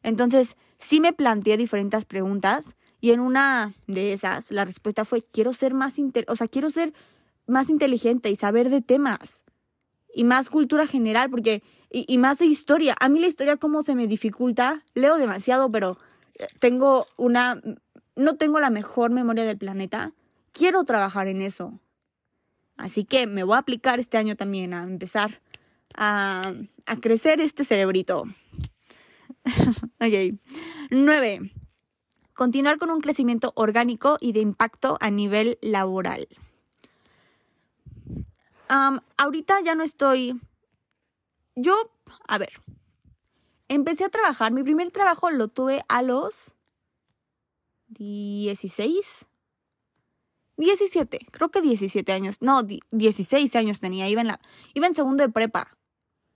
Entonces, 0.05 0.57
sí 0.79 1.01
me 1.01 1.13
planteé 1.13 1.57
diferentes 1.57 2.05
preguntas 2.05 2.77
y 3.05 3.13
en 3.13 3.21
una 3.21 3.75
de 3.87 4.15
esas 4.15 4.51
la 4.51 4.65
respuesta 4.65 5.05
fue 5.05 5.21
quiero 5.21 5.53
ser 5.53 5.75
más 5.75 5.99
o 6.27 6.37
sea, 6.37 6.49
quiero 6.49 6.71
ser 6.71 6.95
más 7.47 7.69
inteligente 7.69 8.31
y 8.31 8.37
saber 8.37 8.71
de 8.71 8.81
temas 8.81 9.45
y 10.15 10.25
más 10.25 10.49
cultura 10.49 10.87
general 10.87 11.29
porque 11.29 11.63
y, 11.91 12.17
más 12.17 12.39
de 12.39 12.47
historia. 12.47 12.97
A 13.01 13.11
mí 13.11 13.21
la 13.21 13.27
historia 13.27 13.59
cómo 13.59 13.83
se 13.83 13.95
me 13.95 14.07
dificulta, 14.07 14.87
leo 14.95 15.19
demasiado, 15.19 15.71
pero 15.71 15.99
eh, 16.37 16.47
tengo 16.61 17.07
una 17.19 17.61
no 18.17 18.37
tengo 18.37 18.59
la 18.59 18.71
mejor 18.71 19.11
memoria 19.11 19.45
del 19.45 19.59
planeta 19.59 20.15
quiero 20.53 20.83
trabajar 20.85 21.27
en 21.27 21.43
eso. 21.43 21.79
Así 22.79 23.05
que 23.05 23.27
me 23.27 23.45
voy 23.45 23.57
a 23.57 23.59
aplicar 23.59 24.01
este 24.01 24.17
año 24.17 24.35
también 24.35 24.73
a 24.73 24.83
empezar 24.83 25.43
a, 25.95 26.55
crecer 27.03 27.43
este 27.43 27.65
cerebrito. 27.65 28.25
ok. 30.01 30.41
Nueve. 30.91 31.53
Continuar 32.35 32.79
con 32.79 32.91
un 32.91 33.01
crecimiento 33.01 33.53
orgánico 33.55 34.17
y 34.21 34.33
de 34.33 34.41
impacto 34.41 34.99
a 35.01 35.11
nivel 35.11 35.59
laboral. 35.61 36.29
ahorita 39.17 39.61
ya 39.61 39.75
no 39.75 39.85
estoy... 39.85 40.41
Yo, 41.55 41.93
a 42.27 42.39
ver, 42.39 42.53
empecé 43.69 44.05
a 44.05 44.09
trabajar, 44.09 44.53
mi 44.53 44.65
primer 44.65 44.91
trabajo 44.91 45.31
lo 45.31 45.47
tuve 45.47 45.85
a 45.89 46.03
los 46.03 46.55
16, 47.89 49.27
17, 50.57 51.19
creo 51.31 51.51
que 51.51 51.61
17 51.61 52.13
años, 52.13 52.39
no, 52.41 52.63
16 52.63 53.55
años 53.55 53.79
tenía, 53.79 54.09
iba 54.09 54.21
en, 54.21 54.27
la, 54.27 54.41
iba 54.75 54.89
en 54.89 54.97
segundo 54.97 55.23
de 55.23 55.31
prepa. 55.31 55.77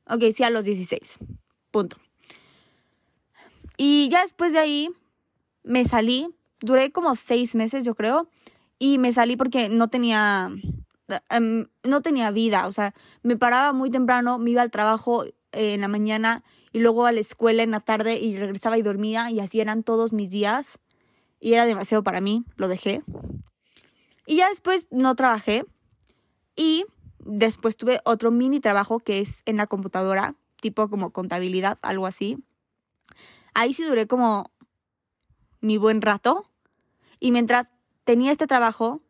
Ok, 0.07 0.23
sí, 0.33 0.45
a 0.45 0.51
los 0.51 0.63
16, 0.63 1.19
punto. 1.73 1.97
Y 3.77 4.09
ya 4.11 4.23
después 4.23 4.53
de 4.53 4.61
ahí 4.61 4.91
me 5.63 5.85
salí, 5.85 6.29
duré 6.61 6.91
como 6.93 7.15
seis 7.15 7.55
meses 7.55 7.85
yo 7.85 7.95
creo, 7.95 8.29
y 8.79 8.99
me 8.99 9.13
salí 9.13 9.37
porque 9.37 9.69
no 9.69 9.89
tenía, 9.89 10.51
em, 11.31 11.67
no 11.83 12.01
tenía 12.03 12.31
vida, 12.31 12.67
o 12.67 12.73
sea, 12.73 12.95
me 13.23 13.37
paraba 13.37 13.73
muy 13.73 13.91
temprano, 13.91 14.39
me 14.39 14.51
iba 14.51 14.63
al 14.63 14.71
trabajo 14.71 15.25
eh, 15.25 15.33
en 15.53 15.81
la 15.81 15.89
mañana 15.89 16.45
y 16.73 16.81
luego 16.81 17.07
a 17.07 17.13
la 17.13 17.21
escuela 17.21 17.63
en 17.63 17.71
la 17.71 17.81
tarde 17.81 18.19
y 18.19 18.37
regresaba 18.37 18.79
y 18.79 18.83
dormía 18.83 19.31
y 19.31 19.41
así 19.41 19.61
eran 19.61 19.83
todos 19.83 20.13
mis 20.13 20.31
días 20.31 20.79
y 21.41 21.55
era 21.55 21.67
demasiado 21.67 22.03
para 22.03 22.21
mí, 22.21 22.45
lo 22.57 22.69
dejé. 22.69 23.03
Y 24.27 24.37
ya 24.37 24.49
después 24.49 24.87
no 24.91 25.15
trabajé 25.15 25.65
y 26.55 26.85
después 27.21 27.77
tuve 27.77 28.01
otro 28.05 28.31
mini 28.31 28.61
trabajo 28.61 28.99
que 28.99 29.21
es 29.21 29.43
en 29.47 29.57
la 29.57 29.67
computadora, 29.67 30.35
tipo 30.61 30.89
como 30.91 31.13
contabilidad, 31.13 31.79
algo 31.83 32.07
así. 32.07 32.39
Ahí 33.55 33.73
sí 33.73 33.85
duré 33.85 34.07
como 34.07 34.51
mi 35.61 35.77
buen 35.77 36.03
rato. 36.03 36.51
Y 37.21 37.33
mientras 37.33 37.73
tenía 38.05 38.33
este 38.33 38.47
trabajo, 38.47 39.01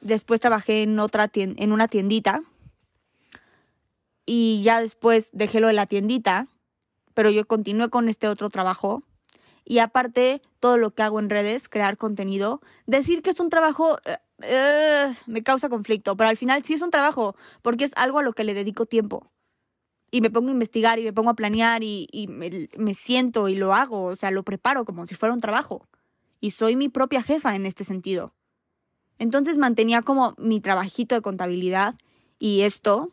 después 0.00 0.40
trabajé 0.40 0.82
en 0.82 0.98
otra 0.98 1.30
en 1.34 1.72
una 1.72 1.88
tiendita. 1.88 2.42
Y 4.24 4.62
ya 4.62 4.80
después 4.80 5.30
dejé 5.32 5.60
lo 5.60 5.68
de 5.68 5.72
la 5.72 5.86
tiendita, 5.86 6.48
pero 7.14 7.30
yo 7.30 7.46
continué 7.46 7.88
con 7.90 8.08
este 8.08 8.28
otro 8.28 8.50
trabajo. 8.50 9.02
Y 9.64 9.78
aparte, 9.78 10.40
todo 10.60 10.78
lo 10.78 10.92
que 10.92 11.02
hago 11.02 11.18
en 11.18 11.30
redes, 11.30 11.68
crear 11.68 11.96
contenido, 11.96 12.60
decir 12.86 13.22
que 13.22 13.30
es 13.30 13.40
un 13.40 13.50
trabajo 13.50 13.98
eh, 14.42 15.14
me 15.26 15.42
causa 15.42 15.68
conflicto, 15.68 16.16
pero 16.16 16.28
al 16.28 16.36
final 16.36 16.62
sí 16.64 16.74
es 16.74 16.82
un 16.82 16.90
trabajo, 16.90 17.36
porque 17.62 17.84
es 17.84 17.92
algo 17.96 18.18
a 18.18 18.22
lo 18.22 18.32
que 18.32 18.44
le 18.44 18.54
dedico 18.54 18.86
tiempo. 18.86 19.30
Y 20.10 20.20
me 20.20 20.30
pongo 20.30 20.48
a 20.48 20.52
investigar 20.52 20.98
y 20.98 21.04
me 21.04 21.12
pongo 21.12 21.30
a 21.30 21.34
planear 21.34 21.82
y, 21.82 22.28
me, 22.28 22.94
siento 22.94 23.48
y 23.48 23.56
lo 23.56 23.74
hago, 23.74 24.04
o 24.04 24.16
sea, 24.16 24.30
lo 24.30 24.44
preparo 24.44 24.84
como 24.84 25.06
si 25.06 25.14
fuera 25.14 25.32
un 25.32 25.40
trabajo. 25.40 25.86
Y 26.40 26.52
soy 26.52 26.76
mi 26.76 26.88
propia 26.88 27.22
jefa 27.22 27.54
en 27.54 27.66
este 27.66 27.84
sentido. 27.84 28.32
Entonces 29.18 29.58
mantenía 29.58 30.02
como 30.02 30.34
mi 30.38 30.60
trabajito 30.60 31.14
de 31.14 31.22
contabilidad 31.22 31.96
y 32.38 32.62
esto. 32.62 33.08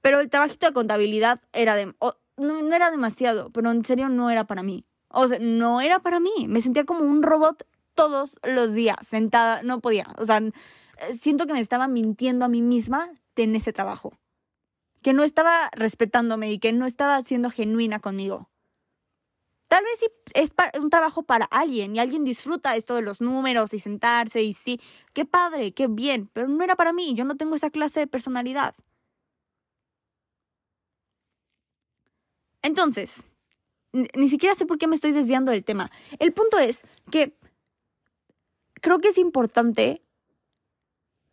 Pero 0.00 0.20
el 0.20 0.30
trabajito 0.30 0.66
de 0.66 0.72
contabilidad 0.72 1.40
era 1.52 1.74
de... 1.74 1.94
no, 2.36 2.62
no 2.62 2.74
era 2.74 2.90
demasiado, 2.90 3.50
pero 3.50 3.70
en 3.70 3.84
serio 3.84 4.08
no 4.08 4.30
era 4.30 4.46
para 4.46 4.62
mí. 4.62 4.84
O 5.08 5.26
sea, 5.28 5.38
no 5.40 5.80
era 5.80 5.98
para 5.98 6.20
mí. 6.20 6.46
Me 6.48 6.62
sentía 6.62 6.84
como 6.84 7.00
un 7.00 7.22
robot 7.22 7.66
todos 7.94 8.38
los 8.44 8.74
días, 8.74 8.96
sentada, 9.02 9.62
no 9.62 9.80
podía. 9.80 10.06
O 10.18 10.24
sea, 10.24 10.40
siento 11.18 11.46
que 11.46 11.52
me 11.52 11.60
estaba 11.60 11.88
mintiendo 11.88 12.44
a 12.44 12.48
mí 12.48 12.62
misma 12.62 13.10
en 13.36 13.56
ese 13.56 13.72
trabajo. 13.72 14.12
Que 15.02 15.12
no 15.12 15.24
estaba 15.24 15.70
respetándome 15.72 16.50
y 16.52 16.58
que 16.58 16.72
no 16.72 16.86
estaba 16.86 17.22
siendo 17.22 17.50
genuina 17.50 18.00
conmigo. 18.00 18.50
Tal 19.68 19.84
vez 19.84 20.00
sí 20.00 20.06
es 20.34 20.52
un 20.80 20.88
trabajo 20.88 21.22
para 21.24 21.44
alguien 21.44 21.94
y 21.94 21.98
alguien 21.98 22.24
disfruta 22.24 22.74
esto 22.74 22.94
de 22.94 23.02
los 23.02 23.20
números 23.20 23.74
y 23.74 23.80
sentarse 23.80 24.42
y 24.42 24.54
sí, 24.54 24.80
qué 25.12 25.26
padre, 25.26 25.72
qué 25.72 25.88
bien, 25.88 26.30
pero 26.32 26.48
no 26.48 26.64
era 26.64 26.74
para 26.74 26.94
mí, 26.94 27.14
yo 27.14 27.24
no 27.26 27.36
tengo 27.36 27.54
esa 27.54 27.70
clase 27.70 28.00
de 28.00 28.06
personalidad. 28.06 28.74
Entonces, 32.62 33.26
ni 33.92 34.28
siquiera 34.28 34.54
sé 34.54 34.66
por 34.66 34.78
qué 34.78 34.86
me 34.86 34.94
estoy 34.94 35.12
desviando 35.12 35.52
del 35.52 35.64
tema. 35.64 35.90
El 36.18 36.32
punto 36.32 36.58
es 36.58 36.82
que 37.10 37.36
creo 38.80 38.98
que 38.98 39.08
es 39.08 39.18
importante 39.18 40.02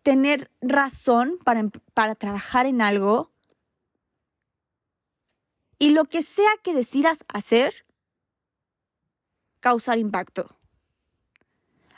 tener 0.04 0.52
razón 0.62 1.40
para, 1.44 1.64
para 1.94 2.16
trabajar 2.16 2.66
en 2.66 2.82
algo 2.82 3.32
y 5.86 5.92
lo 5.92 6.06
que 6.06 6.24
sea 6.24 6.50
que 6.64 6.74
decidas 6.74 7.20
hacer, 7.32 7.86
causar 9.60 10.00
impacto. 10.00 10.58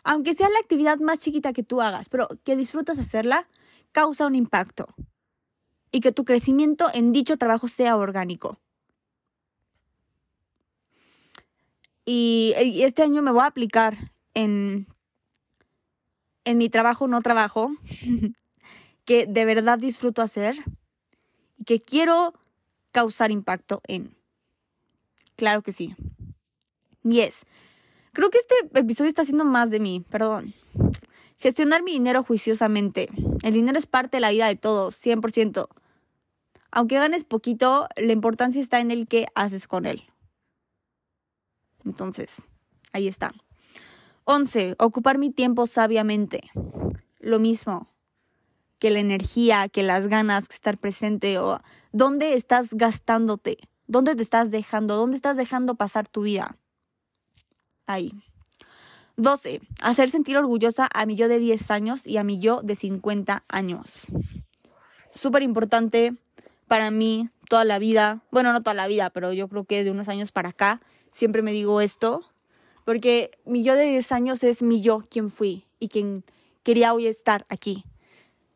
Aunque 0.04 0.34
sea 0.34 0.50
la 0.50 0.60
actividad 0.60 1.00
más 1.00 1.20
chiquita 1.20 1.54
que 1.54 1.64
tú 1.64 1.82
hagas, 1.82 2.10
pero 2.10 2.28
que 2.44 2.58
disfrutas 2.58 3.00
hacerla, 3.00 3.48
causa 3.94 4.28
un 4.28 4.36
impacto. 4.36 4.94
Y 5.90 6.02
que 6.02 6.12
tu 6.12 6.26
crecimiento 6.26 6.90
en 6.94 7.14
dicho 7.14 7.38
trabajo 7.38 7.70
sea 7.70 7.96
orgánico. 7.96 8.60
Y 12.04 12.56
este 12.84 13.04
año 13.04 13.22
me 13.22 13.32
voy 13.32 13.44
a 13.44 13.46
aplicar 13.46 13.98
en, 14.34 14.86
en 16.44 16.58
mi 16.58 16.68
trabajo, 16.68 17.08
no 17.08 17.22
trabajo, 17.22 17.72
que 19.06 19.26
de 19.28 19.46
verdad 19.46 19.80
disfruto 19.80 20.22
hacer 20.22 20.58
y 21.58 21.64
que 21.64 21.82
quiero 21.82 22.34
causar 22.92 23.32
impacto 23.32 23.82
en. 23.88 24.16
Claro 25.36 25.62
que 25.62 25.72
sí. 25.72 25.96
10. 27.04 27.46
Creo 28.14 28.30
que 28.30 28.40
este 28.40 28.56
episodio 28.80 29.10
está 29.10 29.22
haciendo 29.22 29.46
más 29.46 29.70
de 29.70 29.80
mí, 29.80 30.04
perdón. 30.10 30.54
Gestionar 31.38 31.84
mi 31.84 31.92
dinero 31.92 32.24
juiciosamente. 32.24 33.10
El 33.44 33.54
dinero 33.54 33.78
es 33.78 33.86
parte 33.86 34.18
de 34.18 34.22
la 34.22 34.32
vida 34.32 34.48
de 34.48 34.56
todos, 34.56 34.96
100%. 35.06 35.68
Aunque 36.72 36.96
ganes 36.96 37.24
poquito, 37.24 37.88
la 37.96 38.14
importancia 38.14 38.62
está 38.62 38.80
en 38.80 38.92
el 38.92 39.08
que 39.08 39.28
haces 39.36 39.68
con 39.68 39.86
él. 39.86 40.04
Entonces, 41.86 42.44
ahí 42.92 43.08
está. 43.08 43.34
11. 44.26 44.76
Ocupar 44.80 45.18
mi 45.18 45.30
tiempo 45.30 45.68
sabiamente. 45.68 46.42
Lo 47.20 47.40
mismo 47.40 47.88
que 48.80 48.90
la 48.90 49.00
energía, 49.00 49.70
que 49.70 49.84
las 49.84 50.08
ganas, 50.08 50.48
que 50.48 50.56
estar 50.56 50.78
presente 50.78 51.40
o 51.40 51.60
dónde 51.92 52.34
estás 52.34 52.74
gastándote, 52.74 53.58
dónde 53.88 54.16
te 54.16 54.22
estás 54.22 54.52
dejando, 54.52 54.96
dónde 54.96 55.16
estás 55.16 55.38
dejando 55.38 55.76
pasar 55.76 56.08
tu 56.08 56.22
vida. 56.22 56.58
Ahí. 57.86 58.14
12. 59.16 59.62
Hacer 59.82 60.12
sentir 60.12 60.38
orgullosa 60.38 60.88
a 60.94 61.06
mi 61.08 61.16
yo 61.16 61.28
de 61.28 61.40
10 61.40 61.72
años 61.72 62.06
y 62.06 62.18
a 62.18 62.24
mi 62.24 62.40
yo 62.40 62.62
de 62.62 62.76
50 62.76 63.44
años. 63.50 64.08
Súper 65.12 65.42
importante 65.42 66.14
para 66.68 66.92
mí 66.92 67.30
toda 67.50 67.66
la 67.66 67.80
vida. 67.80 68.22
Bueno, 68.30 68.54
no 68.54 68.62
toda 68.62 68.76
la 68.76 68.88
vida, 68.88 69.10
pero 69.10 69.34
yo 69.34 69.48
creo 69.48 69.64
que 69.64 69.84
de 69.84 69.90
unos 69.90 70.08
años 70.08 70.32
para 70.32 70.50
acá 70.50 70.82
siempre 71.12 71.42
me 71.42 71.52
digo 71.52 71.82
esto, 71.82 72.22
porque 72.86 73.32
mi 73.44 73.64
yo 73.64 73.76
de 73.76 73.86
10 73.86 74.12
años 74.12 74.44
es 74.44 74.62
mi 74.62 74.82
yo, 74.82 75.00
quien 75.10 75.30
fui 75.32 75.66
y 75.80 75.88
quien 75.88 76.24
quería 76.62 76.94
hoy 76.94 77.08
estar 77.08 77.46
aquí. 77.50 77.84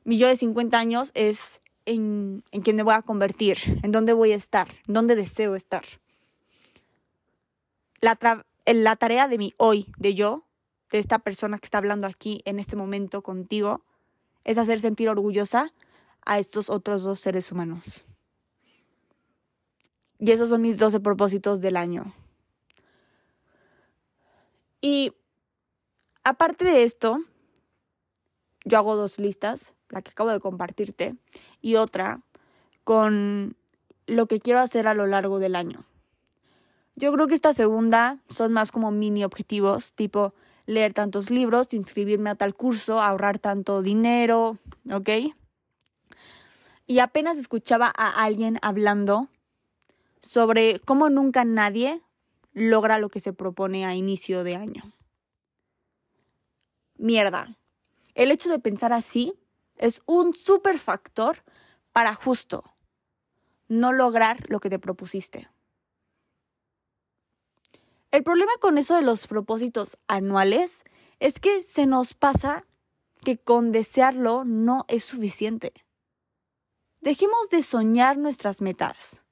Mi 0.04 0.18
yo 0.18 0.28
de 0.28 0.36
50 0.36 0.78
años 0.78 1.12
es 1.14 1.62
en, 1.86 2.44
quien 2.64 2.76
me 2.76 2.84
voy 2.84 2.96
a 2.96 3.02
convertir, 3.02 3.58
en 3.84 3.92
dónde 3.92 4.14
voy 4.14 4.32
a 4.32 4.36
estar, 4.36 4.68
en 4.88 4.94
dónde 4.94 5.16
deseo 5.16 5.56
estar. 5.56 5.84
La, 8.00 8.18
la 8.66 8.96
tarea 8.96 9.28
de 9.28 9.38
mi 9.38 9.54
hoy, 9.58 9.88
de 9.98 10.16
yo, 10.16 10.46
de 10.90 11.00
esta 11.00 11.20
persona 11.20 11.60
que 11.60 11.66
está 11.66 11.78
hablando 11.78 12.08
aquí 12.08 12.42
en 12.46 12.60
este 12.60 12.76
momento 12.76 13.22
contigo, 13.22 13.84
es 14.44 14.58
hacer 14.58 14.80
sentir 14.80 15.10
orgullosa 15.10 15.74
a 16.26 16.40
estos 16.40 16.70
otros 16.70 17.04
dos 17.04 17.20
seres 17.20 17.52
humanos. 17.52 18.06
Y 20.20 20.32
esos 20.32 20.50
son 20.50 20.62
mis 20.62 20.78
12 20.78 21.00
propósitos 21.00 21.62
del 21.62 21.78
año. 21.78 22.14
Y 24.82 25.14
aparte 26.24 26.66
de 26.66 26.84
esto, 26.84 27.20
yo 28.66 28.78
hago 28.78 28.96
dos 28.96 29.20
listas, 29.20 29.74
la 29.92 30.02
que 30.02 30.12
acabo 30.12 30.32
de 30.32 30.40
compartirte, 30.40 31.16
y 31.62 31.76
otra 31.76 32.22
con 32.84 33.56
lo 34.08 34.28
que 34.28 34.40
quiero 34.40 34.60
hacer 34.60 34.88
a 34.88 34.94
lo 34.94 35.08
largo 35.08 35.40
del 35.40 35.56
año. 35.56 35.86
Yo 36.96 37.12
creo 37.14 37.28
que 37.28 37.36
esta 37.36 37.54
segunda 37.54 38.20
son 38.30 38.52
más 38.52 38.72
como 38.72 38.92
mini 38.92 39.24
objetivos, 39.24 39.94
tipo 39.94 40.34
leer 40.66 40.94
tantos 40.94 41.30
libros, 41.30 41.74
inscribirme 41.74 42.30
a 42.30 42.36
tal 42.36 42.54
curso, 42.54 43.02
ahorrar 43.02 43.40
tanto 43.40 43.82
dinero, 43.82 44.58
¿ok? 44.92 45.10
Y 46.88 47.00
apenas 47.00 47.38
escuchaba 47.38 47.92
a 47.96 48.24
alguien 48.24 48.60
hablando 48.62 49.30
sobre 50.20 50.80
cómo 50.80 51.10
nunca 51.10 51.46
nadie 51.46 52.02
logra 52.54 53.00
lo 53.00 53.10
que 53.10 53.20
se 53.20 53.34
propone 53.34 53.86
a 53.86 53.96
inicio 53.96 54.44
de 54.44 54.56
año. 54.56 54.84
Mierda. 56.98 57.56
El 58.14 58.30
hecho 58.30 58.50
de 58.50 58.60
pensar 58.60 58.94
así 58.94 59.34
es 59.82 60.02
un 60.06 60.34
super 60.34 60.80
factor 60.80 61.44
para 61.92 62.16
justo 62.16 62.64
no 63.68 63.94
lograr 63.94 64.50
lo 64.50 64.60
que 64.60 64.70
te 64.70 64.80
propusiste. 64.80 65.50
El 68.12 68.24
problema 68.24 68.52
con 68.60 68.78
eso 68.78 68.96
de 68.96 69.02
los 69.02 69.28
propósitos 69.28 69.98
anuales 70.08 70.84
es 71.20 71.40
que 71.40 71.62
se 71.62 71.88
nos 71.88 72.14
pasa 72.14 72.66
que 73.24 73.38
con 73.38 73.72
desearlo 73.72 74.44
no 74.44 74.86
es 74.90 75.06
suficiente. 75.06 75.72
Dejemos 77.00 77.50
de 77.50 77.64
soñar 77.64 78.18
nuestras 78.18 78.62
metas 78.62 79.24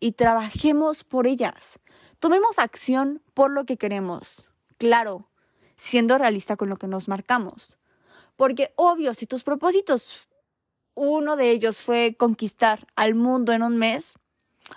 y 0.00 0.12
trabajemos 0.12 1.04
por 1.04 1.26
ellas. 1.26 1.78
Tomemos 2.18 2.58
acción 2.58 3.22
por 3.32 3.52
lo 3.52 3.64
que 3.64 3.76
queremos. 3.76 4.44
Claro, 4.76 5.30
siendo 5.76 6.18
realista 6.18 6.56
con 6.56 6.68
lo 6.68 6.76
que 6.76 6.88
nos 6.88 7.06
marcamos. 7.06 7.78
Porque 8.38 8.72
obvio, 8.76 9.14
si 9.14 9.26
tus 9.26 9.42
propósitos, 9.42 10.28
uno 10.94 11.34
de 11.34 11.50
ellos 11.50 11.82
fue 11.82 12.14
conquistar 12.16 12.86
al 12.94 13.16
mundo 13.16 13.50
en 13.50 13.64
un 13.64 13.76
mes, 13.76 14.16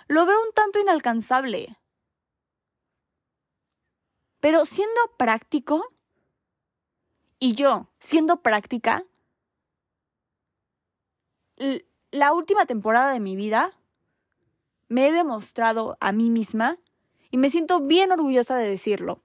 lo 0.08 0.26
veo 0.26 0.36
un 0.44 0.52
tanto 0.52 0.80
inalcanzable. 0.80 1.78
Pero 4.40 4.66
siendo 4.66 5.00
práctico, 5.16 5.94
y 7.38 7.54
yo 7.54 7.86
siendo 8.00 8.42
práctica, 8.42 9.04
la 12.10 12.32
última 12.32 12.66
temporada 12.66 13.12
de 13.12 13.20
mi 13.20 13.36
vida 13.36 13.70
me 14.88 15.06
he 15.06 15.12
demostrado 15.12 15.96
a 16.00 16.10
mí 16.10 16.30
misma 16.30 16.78
y 17.30 17.38
me 17.38 17.48
siento 17.48 17.78
bien 17.78 18.10
orgullosa 18.10 18.56
de 18.56 18.68
decirlo. 18.68 19.22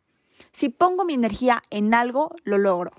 Si 0.51 0.69
pongo 0.69 1.05
mi 1.05 1.15
energía 1.15 1.63
en 1.71 1.95
algo, 1.95 2.35
lo 2.43 2.59
logro. 2.59 2.91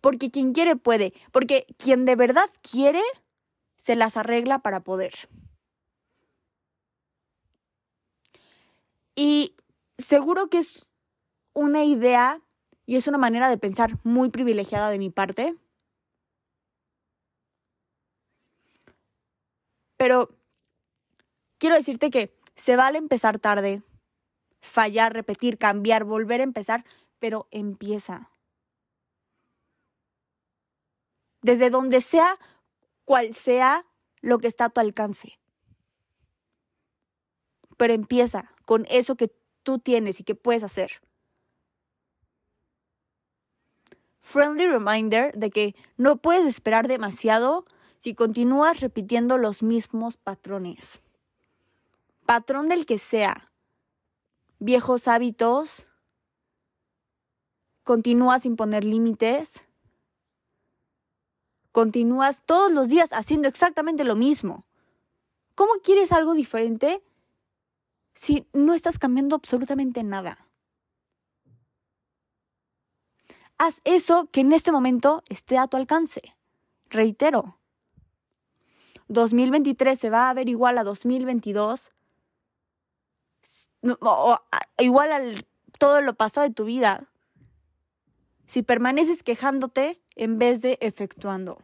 Porque 0.00 0.30
quien 0.30 0.52
quiere 0.52 0.76
puede, 0.76 1.12
porque 1.32 1.66
quien 1.76 2.04
de 2.04 2.16
verdad 2.16 2.48
quiere, 2.62 3.02
se 3.76 3.96
las 3.96 4.16
arregla 4.16 4.60
para 4.60 4.80
poder. 4.80 5.14
Y 9.14 9.56
seguro 9.96 10.48
que 10.48 10.58
es 10.58 10.86
una 11.52 11.84
idea 11.84 12.40
y 12.86 12.96
es 12.96 13.08
una 13.08 13.18
manera 13.18 13.48
de 13.48 13.58
pensar 13.58 13.98
muy 14.04 14.30
privilegiada 14.30 14.90
de 14.90 14.98
mi 14.98 15.10
parte. 15.10 15.56
Pero 19.96 20.30
quiero 21.58 21.74
decirte 21.74 22.10
que 22.10 22.32
se 22.54 22.76
vale 22.76 22.98
empezar 22.98 23.38
tarde, 23.38 23.82
fallar, 24.60 25.12
repetir, 25.12 25.58
cambiar, 25.58 26.04
volver 26.04 26.40
a 26.40 26.44
empezar, 26.44 26.84
pero 27.18 27.48
empieza. 27.50 28.30
Desde 31.42 31.70
donde 31.70 32.00
sea, 32.00 32.38
cual 33.04 33.34
sea 33.34 33.86
lo 34.20 34.38
que 34.38 34.48
está 34.48 34.66
a 34.66 34.70
tu 34.70 34.80
alcance. 34.80 35.38
Pero 37.76 37.92
empieza 37.92 38.50
con 38.64 38.86
eso 38.90 39.16
que 39.16 39.32
tú 39.62 39.78
tienes 39.78 40.20
y 40.20 40.24
que 40.24 40.34
puedes 40.34 40.62
hacer. 40.62 41.00
Friendly 44.20 44.66
reminder 44.66 45.32
de 45.34 45.50
que 45.50 45.74
no 45.96 46.16
puedes 46.16 46.46
esperar 46.46 46.86
demasiado 46.86 47.64
si 47.98 48.14
continúas 48.14 48.80
repitiendo 48.80 49.38
los 49.38 49.62
mismos 49.62 50.16
patrones. 50.16 51.02
Patrón 52.26 52.68
del 52.68 52.84
que 52.84 52.98
sea, 52.98 53.50
viejos 54.58 55.08
hábitos, 55.08 55.86
continúas 57.84 58.42
sin 58.42 58.56
poner 58.56 58.84
límites, 58.84 59.62
continúas 61.72 62.42
todos 62.44 62.72
los 62.72 62.88
días 62.88 63.12
haciendo 63.12 63.48
exactamente 63.48 64.04
lo 64.04 64.16
mismo. 64.16 64.66
¿Cómo 65.54 65.72
quieres 65.82 66.12
algo 66.12 66.34
diferente 66.34 67.02
si 68.14 68.46
no 68.52 68.74
estás 68.74 68.98
cambiando 68.98 69.36
absolutamente 69.36 70.04
nada? 70.04 70.38
Haz 73.58 73.80
eso 73.84 74.28
que 74.30 74.42
en 74.42 74.52
este 74.52 74.70
momento 74.70 75.22
esté 75.28 75.58
a 75.58 75.66
tu 75.66 75.76
alcance. 75.76 76.36
Reitero, 76.90 77.58
2023 79.08 79.98
se 79.98 80.10
va 80.10 80.30
a 80.30 80.34
ver 80.34 80.48
igual 80.48 80.78
a 80.78 80.84
2022, 80.84 81.90
igual 84.78 85.12
a 85.12 85.20
todo 85.78 86.00
lo 86.02 86.14
pasado 86.14 86.46
de 86.46 86.54
tu 86.54 86.64
vida, 86.64 87.07
si 88.48 88.62
permaneces 88.62 89.22
quejándote 89.22 90.02
en 90.16 90.38
vez 90.38 90.62
de 90.62 90.78
efectuando. 90.80 91.58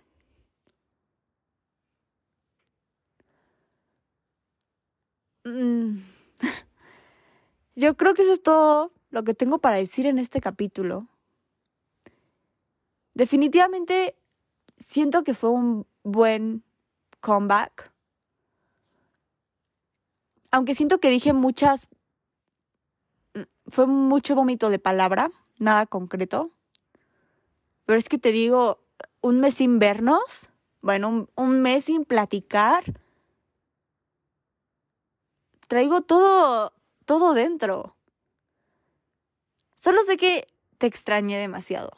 Mm. 5.44 6.02
Yo 7.74 7.96
creo 7.96 8.14
que 8.14 8.22
eso 8.22 8.34
es 8.34 8.42
todo 8.42 8.92
lo 9.10 9.24
que 9.24 9.34
tengo 9.34 9.58
para 9.58 9.76
decir 9.76 10.06
en 10.06 10.18
este 10.18 10.40
capítulo. 10.40 11.08
Definitivamente 13.14 14.16
siento 14.76 15.24
que 15.24 15.34
fue 15.34 15.50
un 15.50 15.86
buen 16.02 16.64
comeback. 17.20 17.92
Aunque 20.50 20.74
siento 20.74 20.98
que 20.98 21.10
dije 21.10 21.32
muchas... 21.32 21.88
Fue 23.66 23.86
mucho 23.86 24.34
vómito 24.34 24.68
de 24.68 24.78
palabra, 24.78 25.30
nada 25.58 25.86
concreto. 25.86 26.53
Pero 27.86 27.98
es 27.98 28.08
que 28.08 28.18
te 28.18 28.32
digo, 28.32 28.80
un 29.20 29.40
mes 29.40 29.54
sin 29.54 29.78
vernos, 29.78 30.50
bueno, 30.80 31.08
un, 31.08 31.30
un 31.36 31.62
mes 31.62 31.84
sin 31.84 32.04
platicar. 32.04 32.84
Traigo 35.68 36.02
todo, 36.02 36.72
todo 37.04 37.34
dentro. 37.34 37.96
Solo 39.76 40.02
sé 40.04 40.16
que 40.16 40.46
te 40.78 40.86
extrañé 40.86 41.38
demasiado. 41.38 41.92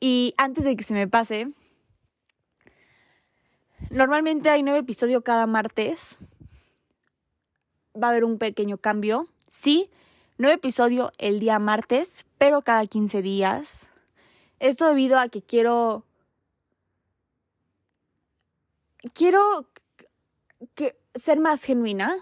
Y 0.00 0.34
antes 0.36 0.64
de 0.64 0.76
que 0.76 0.84
se 0.84 0.92
me 0.92 1.08
pase, 1.08 1.48
normalmente 3.90 4.50
hay 4.50 4.62
nueve 4.62 4.80
episodios 4.80 5.22
cada 5.22 5.46
martes. 5.46 6.18
Va 8.00 8.08
a 8.08 8.10
haber 8.10 8.24
un 8.24 8.38
pequeño 8.38 8.76
cambio. 8.78 9.26
Sí, 9.48 9.90
nueve 10.38 10.56
episodios 10.56 11.12
el 11.18 11.40
día 11.40 11.58
martes, 11.58 12.26
pero 12.38 12.62
cada 12.62 12.86
15 12.86 13.22
días. 13.22 13.90
Esto 14.58 14.86
debido 14.86 15.18
a 15.18 15.28
que 15.28 15.42
quiero... 15.42 16.04
Quiero 19.12 19.68
ser 21.14 21.38
más 21.38 21.62
genuina. 21.62 22.16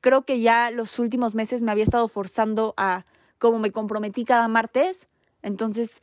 Creo 0.00 0.22
que 0.22 0.40
ya 0.40 0.70
los 0.70 0.98
últimos 0.98 1.34
meses 1.34 1.62
me 1.62 1.72
había 1.72 1.84
estado 1.84 2.08
forzando 2.08 2.74
a, 2.76 3.04
como 3.38 3.58
me 3.58 3.70
comprometí 3.70 4.24
cada 4.24 4.48
martes, 4.48 5.08
entonces 5.42 6.00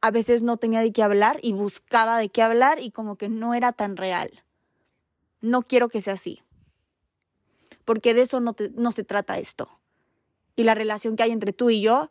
a 0.00 0.10
veces 0.10 0.42
no 0.42 0.56
tenía 0.56 0.80
de 0.80 0.92
qué 0.92 1.02
hablar 1.02 1.38
y 1.42 1.52
buscaba 1.52 2.18
de 2.18 2.28
qué 2.28 2.42
hablar 2.42 2.80
y 2.80 2.90
como 2.90 3.16
que 3.16 3.28
no 3.28 3.54
era 3.54 3.72
tan 3.72 3.96
real. 3.96 4.44
No 5.40 5.62
quiero 5.62 5.88
que 5.88 6.00
sea 6.00 6.14
así. 6.14 6.42
Porque 7.88 8.12
de 8.12 8.20
eso 8.20 8.38
no, 8.40 8.92
se 8.92 9.02
trata 9.02 9.38
esto. 9.38 9.80
Y 10.56 10.64
la 10.64 10.74
relación 10.74 11.16
que 11.16 11.22
hay 11.22 11.30
entre 11.30 11.54
tú 11.54 11.70
y 11.70 11.80
yo, 11.80 12.10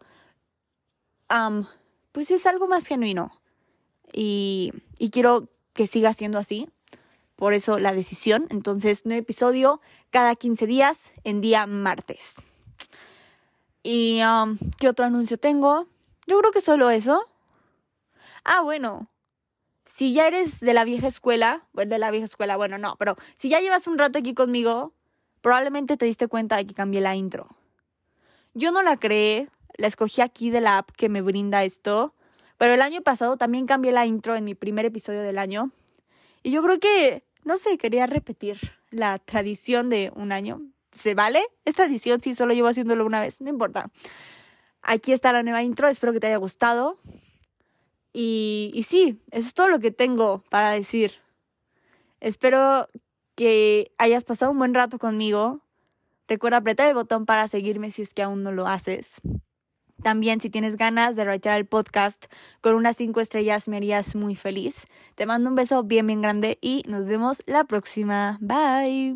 pues 2.11 2.31
es 2.31 2.47
algo 2.47 2.67
más 2.67 2.87
genuino. 2.87 3.39
Y, 4.11 4.73
quiero 5.11 5.49
que 5.73 5.85
siga 5.85 6.15
siendo 6.15 6.39
así. 6.39 6.67
Por 7.35 7.53
eso 7.53 7.77
la 7.77 7.93
decisión. 7.93 8.47
Entonces, 8.49 9.03
un 9.05 9.11
episodio 9.11 9.81
cada 10.09 10.33
15 10.33 10.65
días 10.65 11.13
en 11.23 11.41
día 11.41 11.67
martes. 11.67 12.37
¿Y 13.83 14.21
qué 14.79 14.89
otro 14.89 15.05
anuncio 15.05 15.37
tengo? 15.37 15.85
Yo 16.25 16.39
creo 16.39 16.51
que 16.51 16.61
solo 16.61 16.89
eso. 16.89 17.23
Ah, 18.43 18.61
bueno, 18.61 19.11
si 19.85 20.11
ya 20.11 20.25
eres 20.25 20.59
de 20.59 20.73
la 20.73 20.85
vieja 20.85 21.05
escuela, 21.05 21.67
de 21.73 21.99
la 21.99 22.09
vieja 22.09 22.25
escuela, 22.25 22.57
bueno, 22.57 22.79
no, 22.79 22.95
pero 22.97 23.15
si 23.35 23.47
ya 23.47 23.59
llevas 23.59 23.85
un 23.85 23.99
rato 23.99 24.17
aquí 24.17 24.33
conmigo, 24.33 24.96
probablemente 25.41 25.97
te 25.97 26.05
diste 26.05 26.27
cuenta 26.27 26.57
de 26.57 26.65
que 26.65 26.73
cambié 26.73 27.01
la 27.01 27.15
intro. 27.15 27.47
Yo 28.53 28.71
no 28.71 28.81
la 28.81 28.97
creé, 28.97 29.49
la 29.75 29.87
escogí 29.87 30.21
aquí 30.21 30.49
de 30.49 30.61
la 30.61 30.79
app 30.79 30.91
que 30.91 31.09
me 31.09 31.21
brinda 31.21 31.63
esto, 31.63 32.13
pero 32.57 32.73
el 32.73 32.81
año 32.81 33.01
pasado 33.01 33.37
también 33.37 33.67
cambié 33.67 33.91
la 33.91 34.05
intro 34.05 34.35
en 34.35 34.43
mi 34.43 34.55
primer 34.55 34.85
episodio 34.85 35.21
del 35.21 35.37
año. 35.37 35.71
Y 36.43 36.51
yo 36.51 36.63
creo 36.63 36.79
que, 36.79 37.23
no 37.43 37.57
sé, 37.57 37.77
quería 37.77 38.07
repetir 38.07 38.57
la 38.89 39.19
tradición 39.19 39.89
de 39.89 40.11
un 40.15 40.31
año. 40.31 40.61
¿Se 40.91 41.13
vale? 41.13 41.43
Es 41.65 41.75
tradición, 41.75 42.21
sí, 42.21 42.33
solo 42.33 42.53
llevo 42.53 42.69
haciéndolo 42.69 43.05
una 43.05 43.21
vez, 43.21 43.41
no 43.41 43.49
importa. 43.49 43.91
Aquí 44.81 45.11
está 45.11 45.31
la 45.31 45.43
nueva 45.43 45.61
intro, 45.61 45.87
espero 45.87 46.13
que 46.13 46.19
te 46.19 46.27
haya 46.27 46.37
gustado. 46.37 46.97
Y, 48.13 48.71
y 48.73 48.83
sí, 48.83 49.21
eso 49.31 49.47
es 49.47 49.53
todo 49.53 49.69
lo 49.69 49.79
que 49.79 49.91
tengo 49.91 50.43
para 50.49 50.71
decir. 50.71 51.13
Espero 52.19 52.87
que 53.37 53.93
hayas 53.99 54.25
pasado 54.25 54.51
un 54.51 54.57
buen 54.57 54.73
rato 54.73 54.97
conmigo. 54.97 55.61
Recuerda 56.27 56.57
apretar 56.57 56.87
el 56.87 56.95
botón 56.95 57.25
para 57.25 57.47
seguirme 57.47 57.91
si 57.91 58.01
es 58.01 58.13
que 58.13 58.23
aún 58.23 58.43
no 58.43 58.51
lo 58.51 58.67
haces. 58.67 59.21
También 60.03 60.41
si 60.41 60.49
tienes 60.49 60.75
ganas 60.75 61.15
de 61.15 61.23
retirar 61.23 61.57
el 61.57 61.65
podcast 61.65 62.25
con 62.61 62.75
unas 62.75 62.97
cinco 62.97 63.21
estrellas 63.21 63.67
me 63.67 63.77
harías 63.77 64.15
muy 64.15 64.35
feliz. 64.35 64.87
Te 65.15 65.25
mando 65.25 65.49
un 65.49 65.55
beso 65.55 65.83
bien 65.83 66.07
bien 66.07 66.21
grande 66.21 66.57
y 66.61 66.83
nos 66.87 67.05
vemos 67.05 67.43
la 67.45 67.63
próxima. 67.63 68.37
Bye. 68.41 69.15